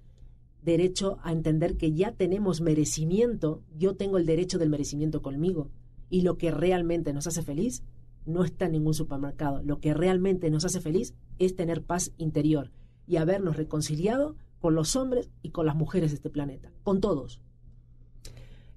[0.61, 5.71] derecho a entender que ya tenemos merecimiento, yo tengo el derecho del merecimiento conmigo,
[6.07, 7.81] y lo que realmente nos hace feliz
[8.25, 12.71] no está en ningún supermercado, lo que realmente nos hace feliz es tener paz interior
[13.07, 17.41] y habernos reconciliado con los hombres y con las mujeres de este planeta, con todos.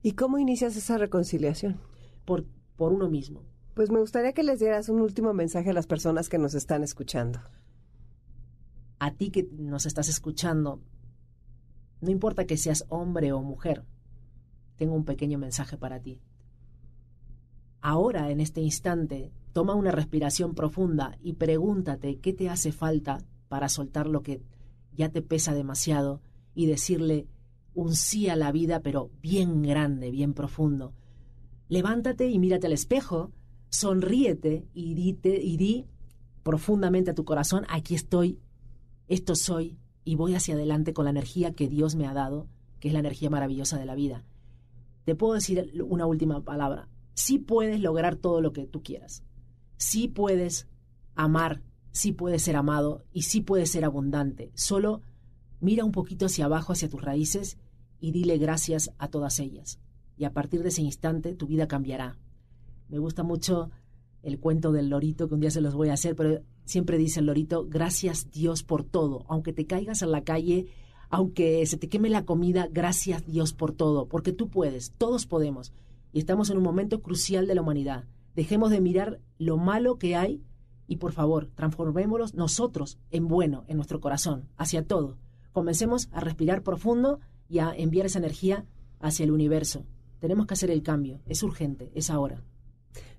[0.03, 1.81] ¿Y cómo inicias esa reconciliación?
[2.25, 2.45] Por,
[2.77, 3.43] por uno mismo.
[3.75, 6.83] Pues me gustaría que les dieras un último mensaje a las personas que nos están
[6.83, 7.41] escuchando
[8.99, 10.81] a ti que nos estás escuchando,
[12.01, 13.85] no importa que seas hombre o mujer,
[14.77, 16.21] tengo un pequeño mensaje para ti.
[17.89, 23.69] Ahora, en este instante, toma una respiración profunda y pregúntate qué te hace falta para
[23.69, 24.43] soltar lo que
[24.93, 26.21] ya te pesa demasiado
[26.53, 27.29] y decirle
[27.75, 30.95] un sí a la vida, pero bien grande, bien profundo.
[31.69, 33.31] Levántate y mírate al espejo,
[33.69, 35.87] sonríete y, y di
[36.43, 38.41] profundamente a tu corazón, aquí estoy
[39.07, 42.49] esto soy y voy hacia adelante con la energía que Dios me ha dado,
[42.81, 44.25] que es la energía maravillosa de la vida.
[45.05, 46.89] Te puedo decir una última palabra.
[47.17, 49.25] Sí puedes lograr todo lo que tú quieras.
[49.79, 50.69] Sí puedes
[51.15, 54.53] amar, sí puedes ser amado y sí puedes ser abundante.
[54.55, 55.01] Solo
[55.61, 57.57] mira un poquito hacia abajo, hacia tus raíces
[58.01, 59.81] y dile gracias a todas ellas.
[60.19, 62.19] Y a partir de ese instante tu vida cambiará.
[62.91, 63.71] Me gusta mucho
[64.23, 67.21] el cuento del lorito que un día se los voy a hacer, pero siempre dice
[67.21, 70.67] el lorito, gracias Dios por todo, aunque te caigas en la calle,
[71.09, 75.73] aunque se te queme la comida, gracias Dios por todo, porque tú puedes, todos podemos.
[76.17, 78.07] Y estamos en un momento crucial de la humanidad.
[78.35, 80.43] Dejemos de mirar lo malo que hay
[80.87, 85.19] y por favor, transformémoslos nosotros en bueno, en nuestro corazón, hacia todo.
[85.53, 88.65] comencemos a respirar profundo y a enviar esa energía
[88.99, 89.85] hacia el universo.
[90.19, 92.43] Tenemos que hacer el cambio, es urgente, es ahora.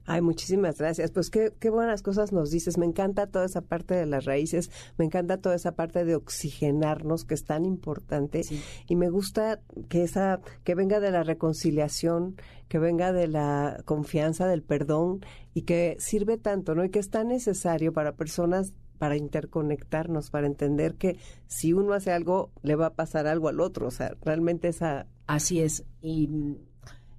[0.10, 1.12] Ay, muchísimas gracias.
[1.12, 2.78] Pues qué, qué buenas cosas nos dices.
[2.78, 7.26] Me encanta toda esa parte de las raíces, me encanta toda esa parte de oxigenarnos,
[7.26, 8.42] que es tan importante.
[8.88, 9.60] Y me gusta
[9.90, 12.38] que esa, que venga de la reconciliación,
[12.70, 16.86] que venga de la confianza, del perdón, y que sirve tanto, ¿no?
[16.86, 22.12] Y que es tan necesario para personas para interconectarnos, para entender que si uno hace
[22.12, 23.88] algo, le va a pasar algo al otro.
[23.88, 25.06] O sea, realmente esa...
[25.28, 25.84] Así es.
[26.02, 26.56] Y mm,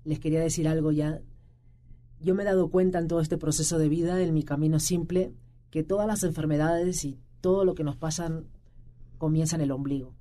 [0.05, 1.21] les quería decir algo ya
[2.21, 5.33] yo me he dado cuenta en todo este proceso de vida, en mi camino simple,
[5.71, 8.47] que todas las enfermedades y todo lo que nos pasan
[9.19, 10.15] comienza en el ombligo.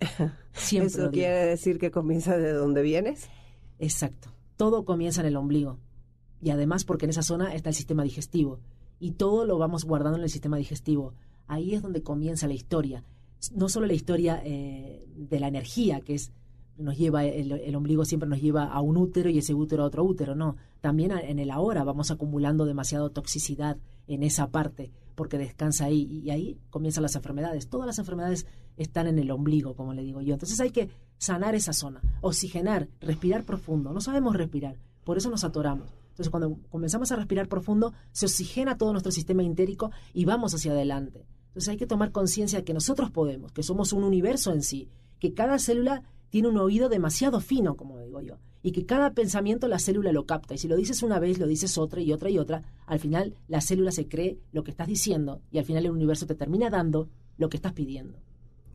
[0.52, 3.28] Siempre ¿Eso quiere decir que comienza de donde vienes?
[3.78, 4.30] Exacto.
[4.56, 5.78] Todo comienza en el ombligo.
[6.40, 8.60] Y además porque en esa zona está el sistema digestivo.
[8.98, 11.14] Y todo lo vamos guardando en el sistema digestivo.
[11.46, 13.04] Ahí es donde comienza la historia.
[13.54, 16.32] No solo la historia eh, de la energía, que es
[16.78, 20.04] nos lleva, el, ombligo siempre nos lleva a un útero y ese útero a otro
[20.04, 20.56] útero, no.
[20.80, 26.30] También en el ahora vamos acumulando demasiada toxicidad en esa parte porque descansa ahí y
[26.30, 27.68] ahí comienzan las enfermedades.
[27.68, 30.34] Todas las enfermedades están en el ombligo, como le digo yo.
[30.34, 33.92] Entonces hay que sanar esa zona, oxigenar, respirar profundo.
[33.92, 35.94] No sabemos respirar, por eso nos atoramos.
[36.10, 40.72] Entonces cuando comenzamos a respirar profundo, se oxigena todo nuestro sistema intérico y vamos hacia
[40.72, 41.26] adelante.
[41.48, 45.32] Entonces hay que tomar conciencia que nosotros podemos, que somos un universo en sí, que
[45.32, 49.78] cada célula tiene un oído demasiado fino, como digo yo, y que cada pensamiento la
[49.78, 50.54] célula lo capta.
[50.54, 53.34] Y si lo dices una vez, lo dices otra y otra y otra, al final
[53.48, 56.70] la célula se cree lo que estás diciendo y al final el universo te termina
[56.70, 57.08] dando
[57.38, 58.18] lo que estás pidiendo.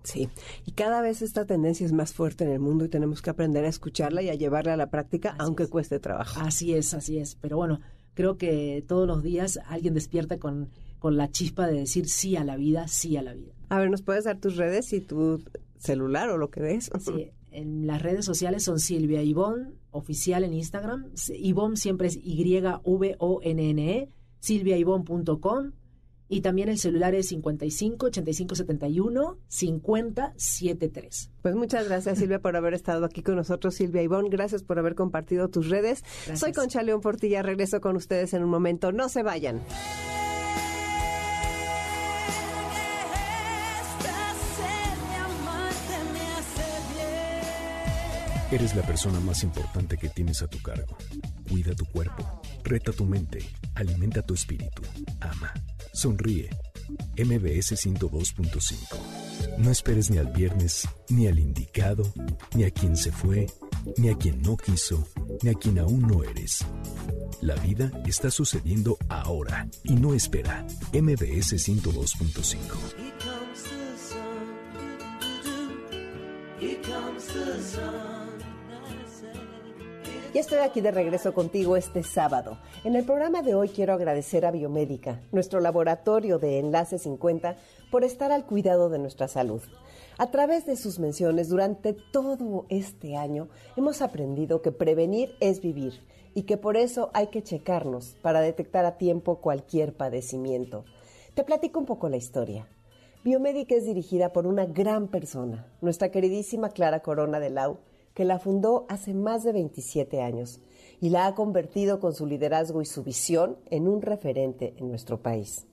[0.04, 0.30] Sí,
[0.66, 3.66] y cada vez esta tendencia es más fuerte en el mundo y tenemos que aprender
[3.66, 6.40] a escucharla y a llevarla a la práctica, aunque cueste trabajo.
[6.42, 7.36] Así es, así es.
[7.36, 7.82] Pero bueno,
[8.16, 12.44] creo que todos los días alguien despierta con, con la chispa de decir sí a
[12.44, 13.54] la vida, sí a la vida.
[13.70, 15.44] A ver, ¿nos puedes dar tus redes y tu
[15.78, 16.90] celular o lo que ves?
[17.00, 21.12] Sí, en las redes sociales son Silvia Ivonne, oficial en Instagram.
[21.36, 24.10] Ivonne siempre es Y-V-O-N-N-E,
[24.40, 25.72] silviaivonne.com.
[26.30, 31.30] Y también el celular es 55 85 71 50 73.
[31.42, 34.30] Pues muchas gracias Silvia por haber estado aquí con nosotros, Silvia Ivonne.
[34.30, 36.06] Gracias por haber compartido tus redes.
[36.36, 38.94] Soy Concha León Portilla, regreso con ustedes en un momento.
[38.94, 39.62] No se vayan.
[48.52, 50.98] Eres la persona más importante que tienes a tu cargo.
[51.50, 53.40] Cuida tu cuerpo, reta tu mente,
[53.76, 54.82] alimenta tu espíritu,
[55.22, 55.54] ama,
[55.94, 56.50] sonríe.
[57.18, 59.58] MBS 102.5.
[59.58, 62.04] No esperes ni al viernes, ni al indicado,
[62.54, 63.48] ni a quien se fue,
[63.98, 65.08] ni a quien no quiso,
[65.42, 66.66] ni a quien aún no eres.
[67.42, 70.66] La vida está sucediendo ahora y no espera.
[70.92, 72.58] MBS 102.5.
[80.34, 82.58] Y estoy aquí de regreso contigo este sábado.
[82.86, 87.58] En el programa de hoy quiero agradecer a Biomédica, nuestro laboratorio de Enlace 50,
[87.92, 89.62] por estar al cuidado de nuestra salud.
[90.18, 96.02] A través de sus menciones durante todo este año hemos aprendido que prevenir es vivir
[96.34, 100.86] y que por eso hay que checarnos para detectar a tiempo cualquier padecimiento.
[101.34, 102.70] Te platico un poco la historia.
[103.26, 107.80] Biomédica es dirigida por una gran persona, nuestra queridísima Clara Corona de Lau,
[108.14, 110.62] que la fundó hace más de 27 años
[111.00, 115.22] y la ha convertido con su liderazgo y su visión en un referente en nuestro
[115.22, 115.68] país.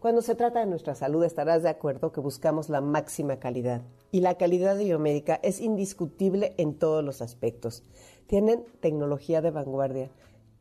[0.00, 3.82] Cuando se trata de nuestra salud estarás de acuerdo que buscamos la máxima calidad
[4.12, 7.82] y la calidad biomédica es indiscutible en todos los aspectos.
[8.28, 10.10] Tienen tecnología de vanguardia,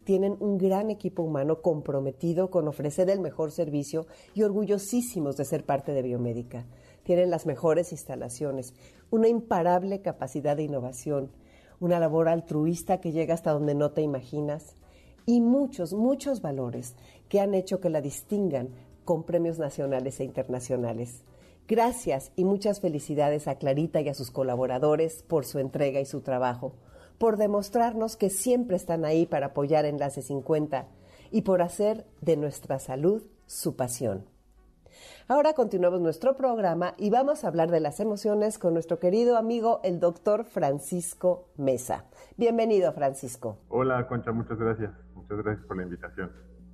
[0.07, 5.65] tienen un gran equipo humano comprometido con ofrecer el mejor servicio y orgullosísimos de ser
[5.65, 6.65] parte de Biomédica.
[7.03, 8.73] Tienen las mejores instalaciones,
[9.09, 11.31] una imparable capacidad de innovación,
[11.79, 14.75] una labor altruista que llega hasta donde no te imaginas
[15.25, 16.95] y muchos, muchos valores
[17.29, 18.69] que han hecho que la distingan
[19.05, 21.23] con premios nacionales e internacionales.
[21.67, 26.21] Gracias y muchas felicidades a Clarita y a sus colaboradores por su entrega y su
[26.21, 26.73] trabajo,
[27.17, 30.87] por demostrarnos que siempre están ahí para apoyar Enlace 50
[31.31, 34.36] y por hacer de nuestra salud su pasión.
[35.27, 39.79] Ahora continuamos nuestro programa y vamos a hablar de las emociones con nuestro querido amigo
[39.83, 42.05] el doctor Francisco Mesa.
[42.37, 43.57] Bienvenido, Francisco.
[43.69, 44.91] Hola, Concha, muchas gracias.
[45.15, 46.31] Muchas gracias por la invitación.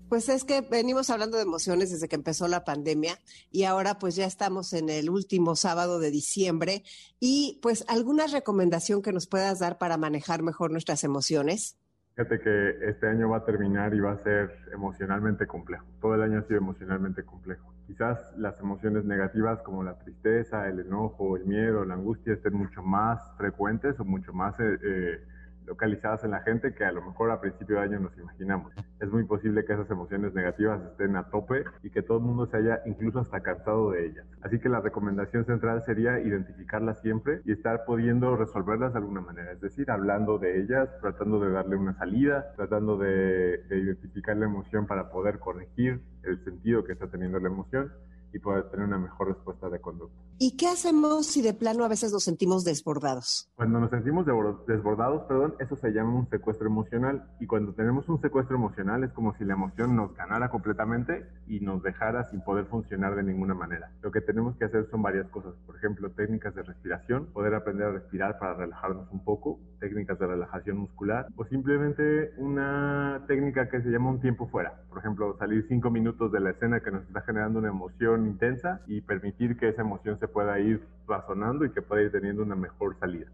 [0.10, 3.18] Pues es que venimos hablando de emociones desde que empezó la pandemia
[3.50, 6.84] y ahora pues ya estamos en el último sábado de diciembre
[7.20, 11.78] y pues alguna recomendación que nos puedas dar para manejar mejor nuestras emociones.
[12.16, 15.88] Fíjate que este año va a terminar y va a ser emocionalmente complejo.
[16.00, 20.80] Todo el año ha sido emocionalmente complejo Quizás las emociones negativas como la tristeza, el
[20.80, 25.22] enojo, el miedo, la angustia estén mucho más frecuentes o mucho más eh, eh,
[25.66, 28.74] localizadas en la gente que a lo mejor a principio de año nos imaginamos.
[29.00, 32.46] Es muy posible que esas emociones negativas estén a tope y que todo el mundo
[32.48, 34.26] se haya incluso hasta cansado de ellas.
[34.42, 39.52] Así que la recomendación central sería identificarlas siempre y estar pudiendo resolverlas de alguna manera,
[39.52, 44.46] es decir, hablando de ellas, tratando de darle una salida, tratando de, de identificar la
[44.46, 47.92] emoción para poder corregir el sentido que está teniendo la emoción
[48.34, 50.18] y poder tener una mejor respuesta de conducta.
[50.40, 53.50] ¿Y qué hacemos si de plano a veces nos sentimos desbordados?
[53.56, 54.26] Cuando nos sentimos
[54.68, 59.12] desbordados, perdón, eso se llama un secuestro emocional y cuando tenemos un secuestro emocional es
[59.14, 63.54] como si la emoción nos ganara completamente y nos dejara sin poder funcionar de ninguna
[63.54, 63.92] manera.
[64.02, 67.88] Lo que tenemos que hacer son varias cosas, por ejemplo, técnicas de respiración, poder aprender
[67.88, 73.82] a respirar para relajarnos un poco, técnicas de relajación muscular o simplemente una técnica que
[73.82, 74.82] se llama un tiempo fuera.
[74.90, 78.82] Por ejemplo, salir cinco minutos de la escena que nos está generando una emoción intensa
[78.88, 82.56] y permitir que esa emoción se pueda ir razonando y que pueda ir teniendo una
[82.56, 83.28] mejor salida.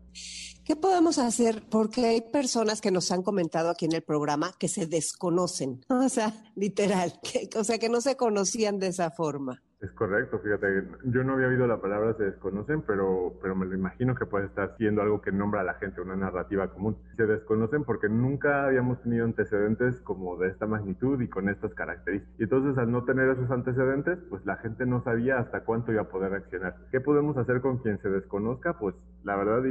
[0.64, 1.64] ¿Qué podemos hacer?
[1.70, 6.10] Porque hay personas que nos han comentado aquí en el programa que se desconocen, o
[6.10, 7.14] sea, literal,
[7.56, 9.64] o sea, que no se conocían de esa forma.
[9.82, 13.76] Es correcto, fíjate, yo no había oído la palabra se desconocen, pero, pero me lo
[13.76, 16.98] imagino que puede estar siendo algo que nombra a la gente, una narrativa común.
[17.16, 22.38] Se desconocen porque nunca habíamos tenido antecedentes como de esta magnitud y con estas características.
[22.42, 26.02] Y entonces al no tener esos antecedentes, pues la gente no sabía hasta cuánto iba
[26.02, 26.76] a poder reaccionar.
[26.92, 28.78] ¿Qué podemos hacer con quien se desconozca?
[28.78, 29.64] Pues la verdad,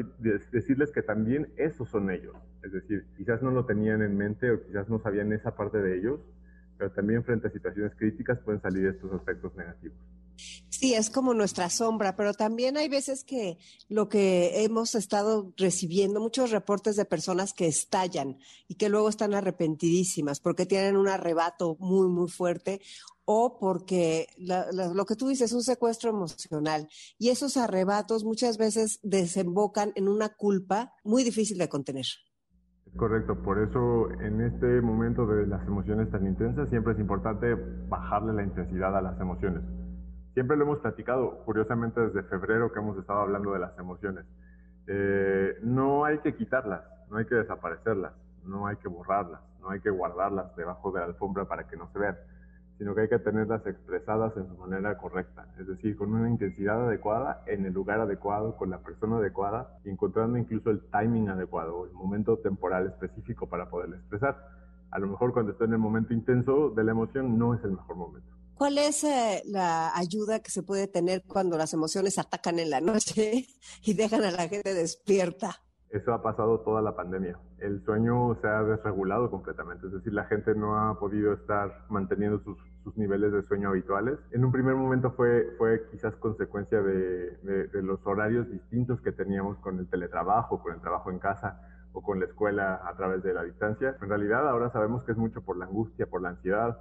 [0.50, 2.34] decirles que también esos son ellos.
[2.62, 5.98] Es decir, quizás no lo tenían en mente o quizás no sabían esa parte de
[5.98, 6.18] ellos,
[6.78, 9.98] pero también frente a situaciones críticas pueden salir estos aspectos negativos.
[10.68, 13.58] Sí, es como nuestra sombra, pero también hay veces que
[13.88, 19.34] lo que hemos estado recibiendo, muchos reportes de personas que estallan y que luego están
[19.34, 22.80] arrepentidísimas porque tienen un arrebato muy, muy fuerte
[23.24, 29.00] o porque lo que tú dices es un secuestro emocional y esos arrebatos muchas veces
[29.02, 32.06] desembocan en una culpa muy difícil de contener.
[32.96, 37.54] Correcto, por eso en este momento de las emociones tan intensas siempre es importante
[37.88, 39.62] bajarle la intensidad a las emociones.
[40.34, 44.24] Siempre lo hemos platicado, curiosamente desde febrero que hemos estado hablando de las emociones.
[44.86, 48.12] Eh, no hay que quitarlas, no hay que desaparecerlas,
[48.44, 51.88] no hay que borrarlas, no hay que guardarlas debajo de la alfombra para que no
[51.92, 52.16] se vean
[52.78, 56.86] sino que hay que tenerlas expresadas en su manera correcta, es decir, con una intensidad
[56.86, 61.86] adecuada, en el lugar adecuado, con la persona adecuada, y encontrando incluso el timing adecuado,
[61.86, 64.36] el momento temporal específico para poderla expresar.
[64.90, 67.72] A lo mejor cuando estoy en el momento intenso de la emoción no es el
[67.72, 68.28] mejor momento.
[68.54, 72.80] ¿Cuál es eh, la ayuda que se puede tener cuando las emociones atacan en la
[72.80, 73.46] noche
[73.84, 75.60] y dejan a la gente despierta?
[75.90, 77.38] Eso ha pasado toda la pandemia.
[77.58, 82.40] El sueño se ha desregulado completamente, es decir, la gente no ha podido estar manteniendo
[82.40, 82.58] sus,
[82.96, 84.18] niveles de sueño habituales.
[84.30, 89.58] En un primer momento fue, fue quizás consecuencia de, de, los horarios distintos que teníamos
[89.58, 91.60] con el teletrabajo, con el trabajo en casa
[91.92, 93.94] o con la escuela a través de la distancia.
[94.00, 96.78] En realidad ahora sabemos que es mucho por la angustia, por la ansiedad,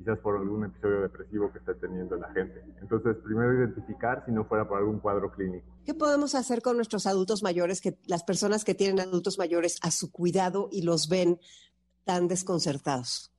[0.00, 2.64] quizás por algún episodio depresivo que esté teniendo la gente.
[2.80, 5.66] Entonces, primero identificar si no fuera por algún cuadro clínico.
[5.84, 9.90] ¿Qué podemos hacer con nuestros adultos mayores, que las personas que tienen adultos mayores a
[9.90, 11.38] su cuidado y los ven
[12.04, 13.30] tan desconcertados?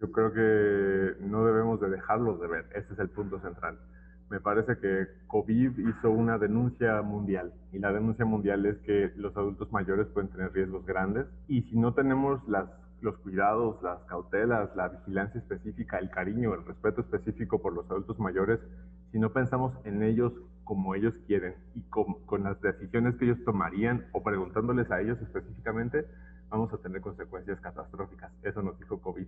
[0.00, 3.78] Yo creo que no debemos de dejarlos de ver, ese es el punto central.
[4.30, 9.36] Me parece que COVID hizo una denuncia mundial y la denuncia mundial es que los
[9.36, 12.66] adultos mayores pueden tener riesgos grandes y si no tenemos las
[13.00, 18.18] los cuidados, las cautelas, la vigilancia específica, el cariño, el respeto específico por los adultos
[18.18, 18.60] mayores,
[19.12, 20.32] si no pensamos en ellos
[20.64, 25.20] como ellos quieren y con, con, las decisiones que ellos tomarían o preguntándoles a ellos
[25.20, 26.06] específicamente,
[26.48, 28.32] vamos a tener consecuencias catastróficas.
[28.42, 29.26] Eso nos dijo COVID.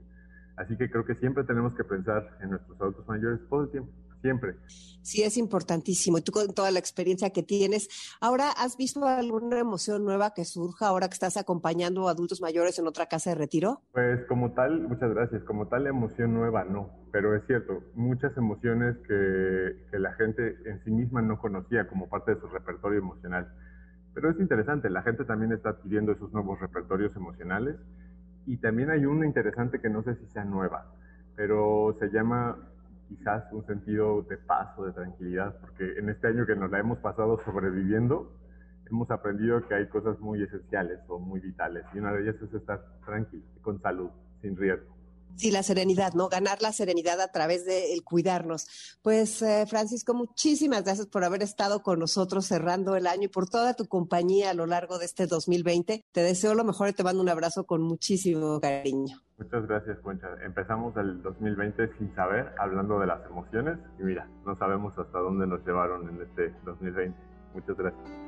[0.56, 3.92] Así que creo que siempre tenemos que pensar en nuestros adultos mayores todo el tiempo
[4.20, 4.56] siempre.
[5.02, 6.18] Sí, es importantísimo.
[6.18, 7.88] Y tú con toda la experiencia que tienes,
[8.20, 12.78] ahora has visto alguna emoción nueva que surja ahora que estás acompañando a adultos mayores
[12.78, 13.82] en otra casa de retiro?
[13.92, 18.96] Pues como tal, muchas gracias, como tal emoción nueva no, pero es cierto, muchas emociones
[19.06, 23.52] que, que la gente en sí misma no conocía como parte de su repertorio emocional.
[24.14, 27.76] Pero es interesante, la gente también está adquiriendo esos nuevos repertorios emocionales
[28.46, 30.92] y también hay una interesante que no sé si sea nueva,
[31.36, 32.56] pero se llama
[33.08, 36.78] quizás un sentido de paz o de tranquilidad, porque en este año que nos la
[36.78, 38.32] hemos pasado sobreviviendo,
[38.90, 42.52] hemos aprendido que hay cosas muy esenciales o muy vitales, y una de ellas es
[42.52, 44.10] estar tranquilo, con salud,
[44.42, 44.97] sin riesgo.
[45.36, 46.28] Sí, la serenidad, ¿no?
[46.28, 48.98] Ganar la serenidad a través de el cuidarnos.
[49.02, 53.48] Pues, eh, Francisco, muchísimas gracias por haber estado con nosotros cerrando el año y por
[53.48, 56.04] toda tu compañía a lo largo de este 2020.
[56.10, 59.22] Te deseo lo mejor y te mando un abrazo con muchísimo cariño.
[59.38, 60.28] Muchas gracias, Concha.
[60.44, 65.46] Empezamos el 2020 sin saber, hablando de las emociones, y mira, no sabemos hasta dónde
[65.46, 67.16] nos llevaron en este 2020.
[67.54, 68.27] Muchas gracias.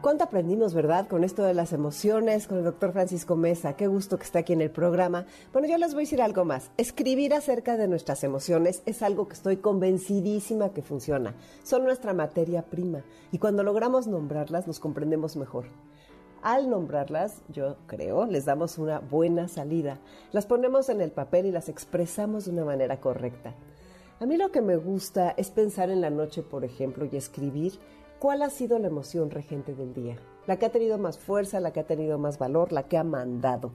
[0.00, 3.72] ¿Cuánto aprendimos, verdad, con esto de las emociones, con el doctor Francisco Mesa?
[3.72, 5.26] Qué gusto que está aquí en el programa.
[5.52, 6.70] Bueno, yo les voy a decir algo más.
[6.76, 11.34] Escribir acerca de nuestras emociones es algo que estoy convencidísima que funciona.
[11.64, 15.64] Son nuestra materia prima y cuando logramos nombrarlas nos comprendemos mejor.
[16.42, 19.98] Al nombrarlas, yo creo, les damos una buena salida.
[20.30, 23.56] Las ponemos en el papel y las expresamos de una manera correcta.
[24.20, 27.78] A mí lo que me gusta es pensar en la noche, por ejemplo, y escribir
[28.18, 30.16] ¿Cuál ha sido la emoción regente del día?
[30.48, 33.04] La que ha tenido más fuerza, la que ha tenido más valor, la que ha
[33.04, 33.70] mandado.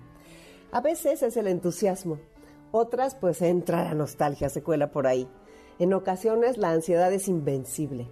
[0.74, 2.18] A veces es el entusiasmo,
[2.74, 5.30] otras pues entra la nostalgia, se cuela por ahí.
[5.80, 8.10] En ocasiones la ansiedad es invencible.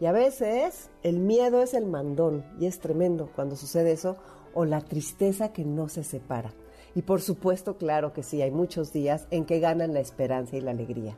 [0.00, 4.16] Y a veces el miedo es el mandón y es tremendo cuando sucede eso
[4.54, 6.54] o la tristeza que no se separa.
[6.96, 10.60] Y por supuesto, claro que sí, hay muchos días en que ganan la esperanza y
[10.60, 11.16] la alegría.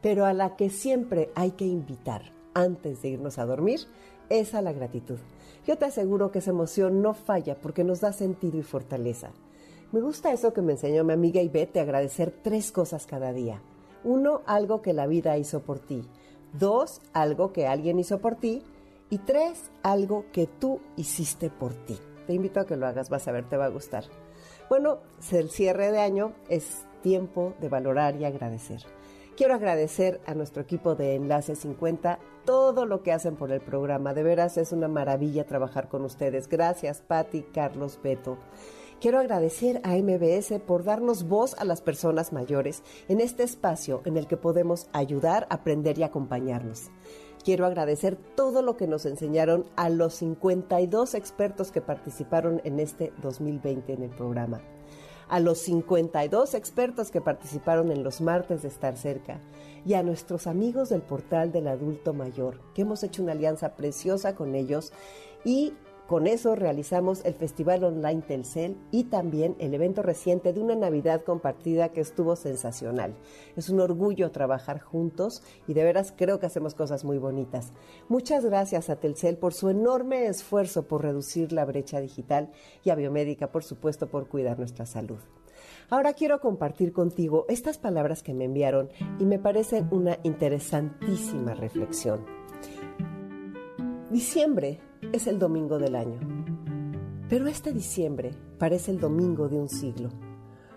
[0.00, 3.80] Pero a la que siempre hay que invitar antes de irnos a dormir
[4.28, 5.18] es a la gratitud.
[5.66, 9.30] Yo te aseguro que esa emoción no falla porque nos da sentido y fortaleza.
[9.92, 13.60] Me gusta eso que me enseñó mi amiga Ivette de agradecer tres cosas cada día.
[14.04, 16.02] Uno, algo que la vida hizo por ti.
[16.58, 18.62] Dos, algo que alguien hizo por ti.
[19.10, 21.98] Y tres, algo que tú hiciste por ti.
[22.26, 24.04] Te invito a que lo hagas, vas a ver, te va a gustar.
[24.70, 25.00] Bueno,
[25.30, 28.82] el cierre de año es tiempo de valorar y agradecer.
[29.36, 34.14] Quiero agradecer a nuestro equipo de Enlace 50 todo lo que hacen por el programa.
[34.14, 36.48] De veras es una maravilla trabajar con ustedes.
[36.48, 38.38] Gracias, Patti, Carlos, Beto.
[39.00, 44.16] Quiero agradecer a MBS por darnos voz a las personas mayores en este espacio en
[44.16, 46.90] el que podemos ayudar, aprender y acompañarnos.
[47.44, 53.12] Quiero agradecer todo lo que nos enseñaron a los 52 expertos que participaron en este
[53.20, 54.60] 2020 en el programa
[55.32, 59.40] a los 52 expertos que participaron en los martes de Estar Cerca
[59.84, 64.34] y a nuestros amigos del portal del adulto mayor, que hemos hecho una alianza preciosa
[64.34, 64.92] con ellos
[65.44, 65.74] y
[66.12, 71.22] con eso realizamos el Festival Online Telcel y también el evento reciente de una Navidad
[71.24, 73.14] compartida que estuvo sensacional.
[73.56, 77.72] Es un orgullo trabajar juntos y de veras creo que hacemos cosas muy bonitas.
[78.08, 82.50] Muchas gracias a Telcel por su enorme esfuerzo por reducir la brecha digital
[82.84, 85.20] y a Biomédica, por supuesto, por cuidar nuestra salud.
[85.90, 92.24] Ahora quiero compartir contigo estas palabras que me enviaron y me parecen una interesantísima reflexión.
[94.10, 94.80] Diciembre
[95.12, 96.20] es el domingo del año.
[97.28, 100.10] Pero este diciembre parece el domingo de un siglo.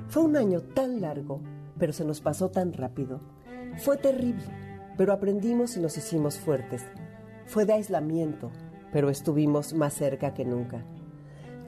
[0.07, 1.41] Fue un año tan largo,
[1.77, 3.19] pero se nos pasó tan rápido.
[3.77, 4.45] Fue terrible,
[4.97, 6.83] pero aprendimos y nos hicimos fuertes.
[7.45, 8.51] Fue de aislamiento,
[8.93, 10.85] pero estuvimos más cerca que nunca.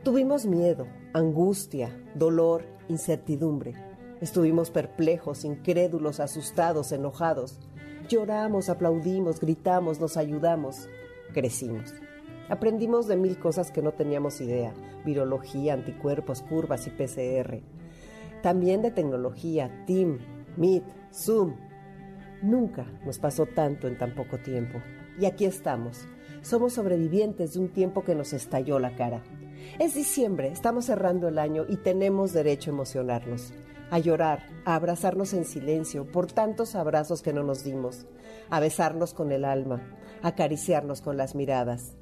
[0.04, 0.88] Tuvimos miedo,
[1.18, 3.74] angustia, dolor, incertidumbre.
[4.22, 7.60] Estuvimos perplejos, incrédulos, asustados, enojados.
[8.08, 10.88] Lloramos, aplaudimos, gritamos, nos ayudamos,
[11.34, 11.94] crecimos.
[12.50, 17.62] Aprendimos de mil cosas que no teníamos idea, virología, anticuerpos, curvas y PCR.
[18.42, 20.20] También de tecnología, Team,
[20.56, 21.56] Meet, Zoom.
[22.42, 24.80] Nunca nos pasó tanto en tan poco tiempo.
[25.20, 26.08] Y aquí estamos.
[26.42, 29.24] Somos sobrevivientes de un tiempo que nos estalló la cara.
[29.80, 33.54] Es diciembre, estamos cerrando el año y tenemos derecho a emocionarnos,
[33.92, 38.06] a llorar, a abrazarnos en silencio por tantos abrazos que no nos dimos,
[38.50, 39.82] a besarnos con el alma,
[40.24, 41.96] a acariciarnos con las miradas,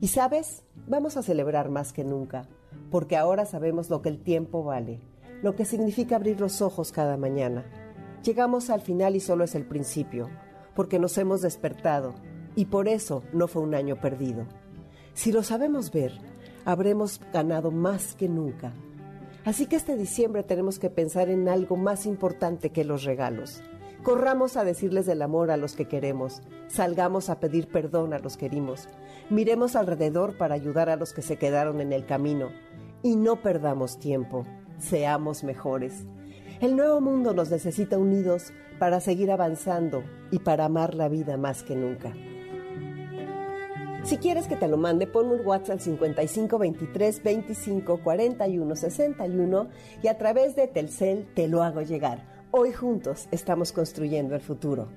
[0.00, 2.48] y sabes, vamos a celebrar más que nunca,
[2.90, 5.00] porque ahora sabemos lo que el tiempo vale,
[5.42, 7.64] lo que significa abrir los ojos cada mañana.
[8.22, 10.28] Llegamos al final y solo es el principio,
[10.74, 12.14] porque nos hemos despertado,
[12.56, 14.46] y por eso no fue un año perdido.
[15.14, 16.12] Si lo sabemos ver,
[16.64, 18.72] habremos ganado más que nunca.
[19.44, 23.62] Así que este diciembre tenemos que pensar en algo más importante que los regalos.
[24.02, 28.36] Corramos a decirles del amor a los que queremos, salgamos a pedir perdón a los
[28.36, 28.88] que herimos,
[29.30, 32.50] miremos alrededor para ayudar a los que se quedaron en el camino
[33.02, 34.44] y no perdamos tiempo,
[34.78, 36.06] seamos mejores.
[36.60, 41.62] El nuevo mundo nos necesita unidos para seguir avanzando y para amar la vida más
[41.62, 42.12] que nunca.
[44.04, 49.68] Si quieres que te lo mande, ponme un WhatsApp 55 23 25 41 61
[50.02, 52.22] y a través de Telcel te lo hago llegar.
[52.50, 54.88] Hoy juntos estamos construyendo el futuro.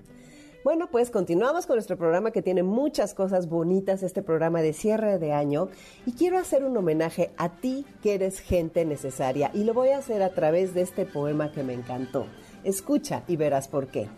[0.65, 5.19] Bueno, pues continuamos con nuestro programa que tiene muchas cosas bonitas, este programa de cierre
[5.19, 5.69] de año.
[6.05, 9.51] Y quiero hacer un homenaje a ti que eres gente necesaria.
[9.53, 12.27] Y lo voy a hacer a través de este poema que me encantó.
[12.65, 14.09] Escucha y verás por qué.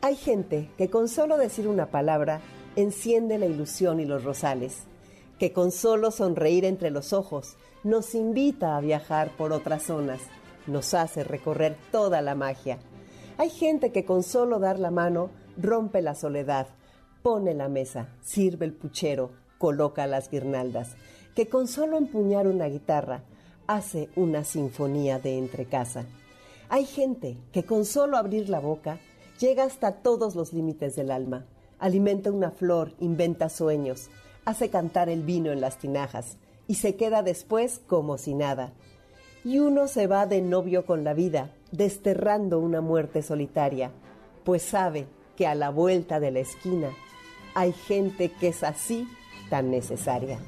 [0.00, 2.40] Hay gente que con solo decir una palabra
[2.76, 4.84] enciende la ilusión y los rosales,
[5.38, 10.20] que con solo sonreír entre los ojos nos invita a viajar por otras zonas,
[10.66, 12.78] nos hace recorrer toda la magia.
[13.36, 16.68] Hay gente que con solo dar la mano rompe la soledad,
[17.22, 20.96] pone la mesa, sirve el puchero, coloca las guirnaldas,
[21.34, 23.22] que con solo empuñar una guitarra
[23.66, 26.04] hace una sinfonía de entrecasa.
[26.68, 28.98] Hay gente que con solo abrir la boca
[29.38, 31.44] llega hasta todos los límites del alma,
[31.78, 34.10] alimenta una flor, inventa sueños,
[34.44, 38.72] hace cantar el vino en las tinajas y se queda después como si nada.
[39.44, 43.90] Y uno se va de novio con la vida, desterrando una muerte solitaria,
[44.44, 45.06] pues sabe
[45.36, 46.90] que a la vuelta de la esquina
[47.54, 49.06] hay gente que es así
[49.50, 50.38] tan necesaria.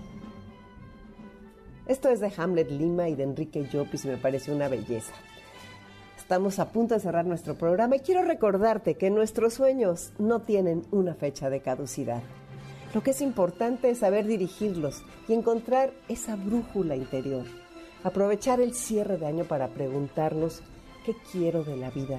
[1.86, 5.12] Esto es de Hamlet Lima y de Enrique Llopis y me parece una belleza.
[6.26, 10.82] Estamos a punto de cerrar nuestro programa y quiero recordarte que nuestros sueños no tienen
[10.90, 12.20] una fecha de caducidad.
[12.94, 17.44] Lo que es importante es saber dirigirlos y encontrar esa brújula interior.
[18.02, 20.62] Aprovechar el cierre de año para preguntarnos
[21.04, 22.18] qué quiero de la vida,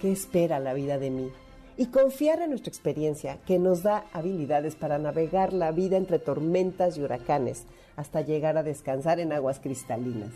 [0.00, 1.30] qué espera la vida de mí,
[1.76, 6.98] y confiar en nuestra experiencia que nos da habilidades para navegar la vida entre tormentas
[6.98, 10.32] y huracanes hasta llegar a descansar en aguas cristalinas.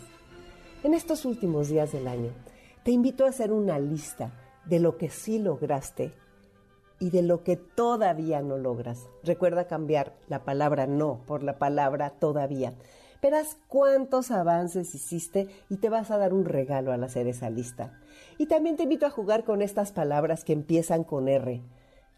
[0.85, 2.31] En estos últimos días del año,
[2.85, 4.31] te invito a hacer una lista
[4.67, 6.13] de lo que sí lograste
[7.01, 9.09] y de lo que todavía no logras.
[9.23, 12.75] Recuerda cambiar la palabra no por la palabra todavía.
[13.23, 17.99] Verás cuántos avances hiciste y te vas a dar un regalo al hacer esa lista.
[18.37, 21.63] Y también te invito a jugar con estas palabras que empiezan con R.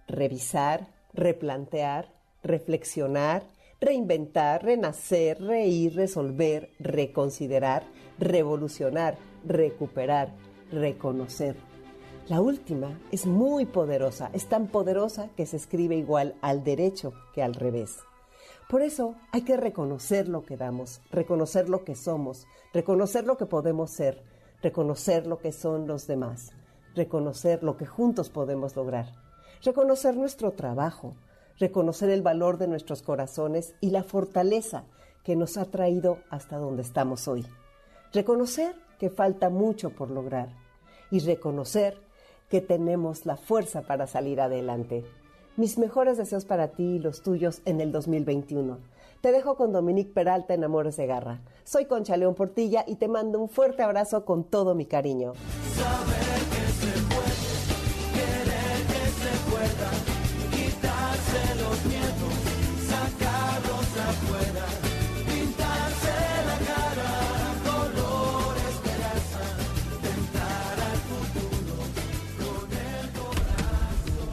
[0.08, 2.12] Revisar, replantear,
[2.42, 3.44] reflexionar,
[3.80, 7.84] reinventar, renacer, reír, resolver, reconsiderar,
[8.18, 10.32] revolucionar, recuperar,
[10.70, 11.56] reconocer.
[12.28, 17.42] La última es muy poderosa, es tan poderosa que se escribe igual al derecho que
[17.42, 17.98] al revés.
[18.68, 23.46] Por eso hay que reconocer lo que damos, reconocer lo que somos, reconocer lo que
[23.46, 24.24] podemos ser,
[24.60, 26.50] reconocer lo que son los demás,
[26.96, 29.06] reconocer lo que juntos podemos lograr,
[29.62, 31.14] reconocer nuestro trabajo,
[31.60, 34.84] reconocer el valor de nuestros corazones y la fortaleza
[35.22, 37.46] que nos ha traído hasta donde estamos hoy,
[38.12, 40.49] reconocer que falta mucho por lograr
[41.11, 41.99] y reconocer
[42.49, 45.05] que tenemos la fuerza para salir adelante.
[45.57, 48.78] Mis mejores deseos para ti y los tuyos en el 2021
[49.20, 51.40] te dejo con Dominique Peralta en Amores de Garra.
[51.64, 55.32] Soy Concha León Portilla y te mando un fuerte abrazo con todo mi cariño.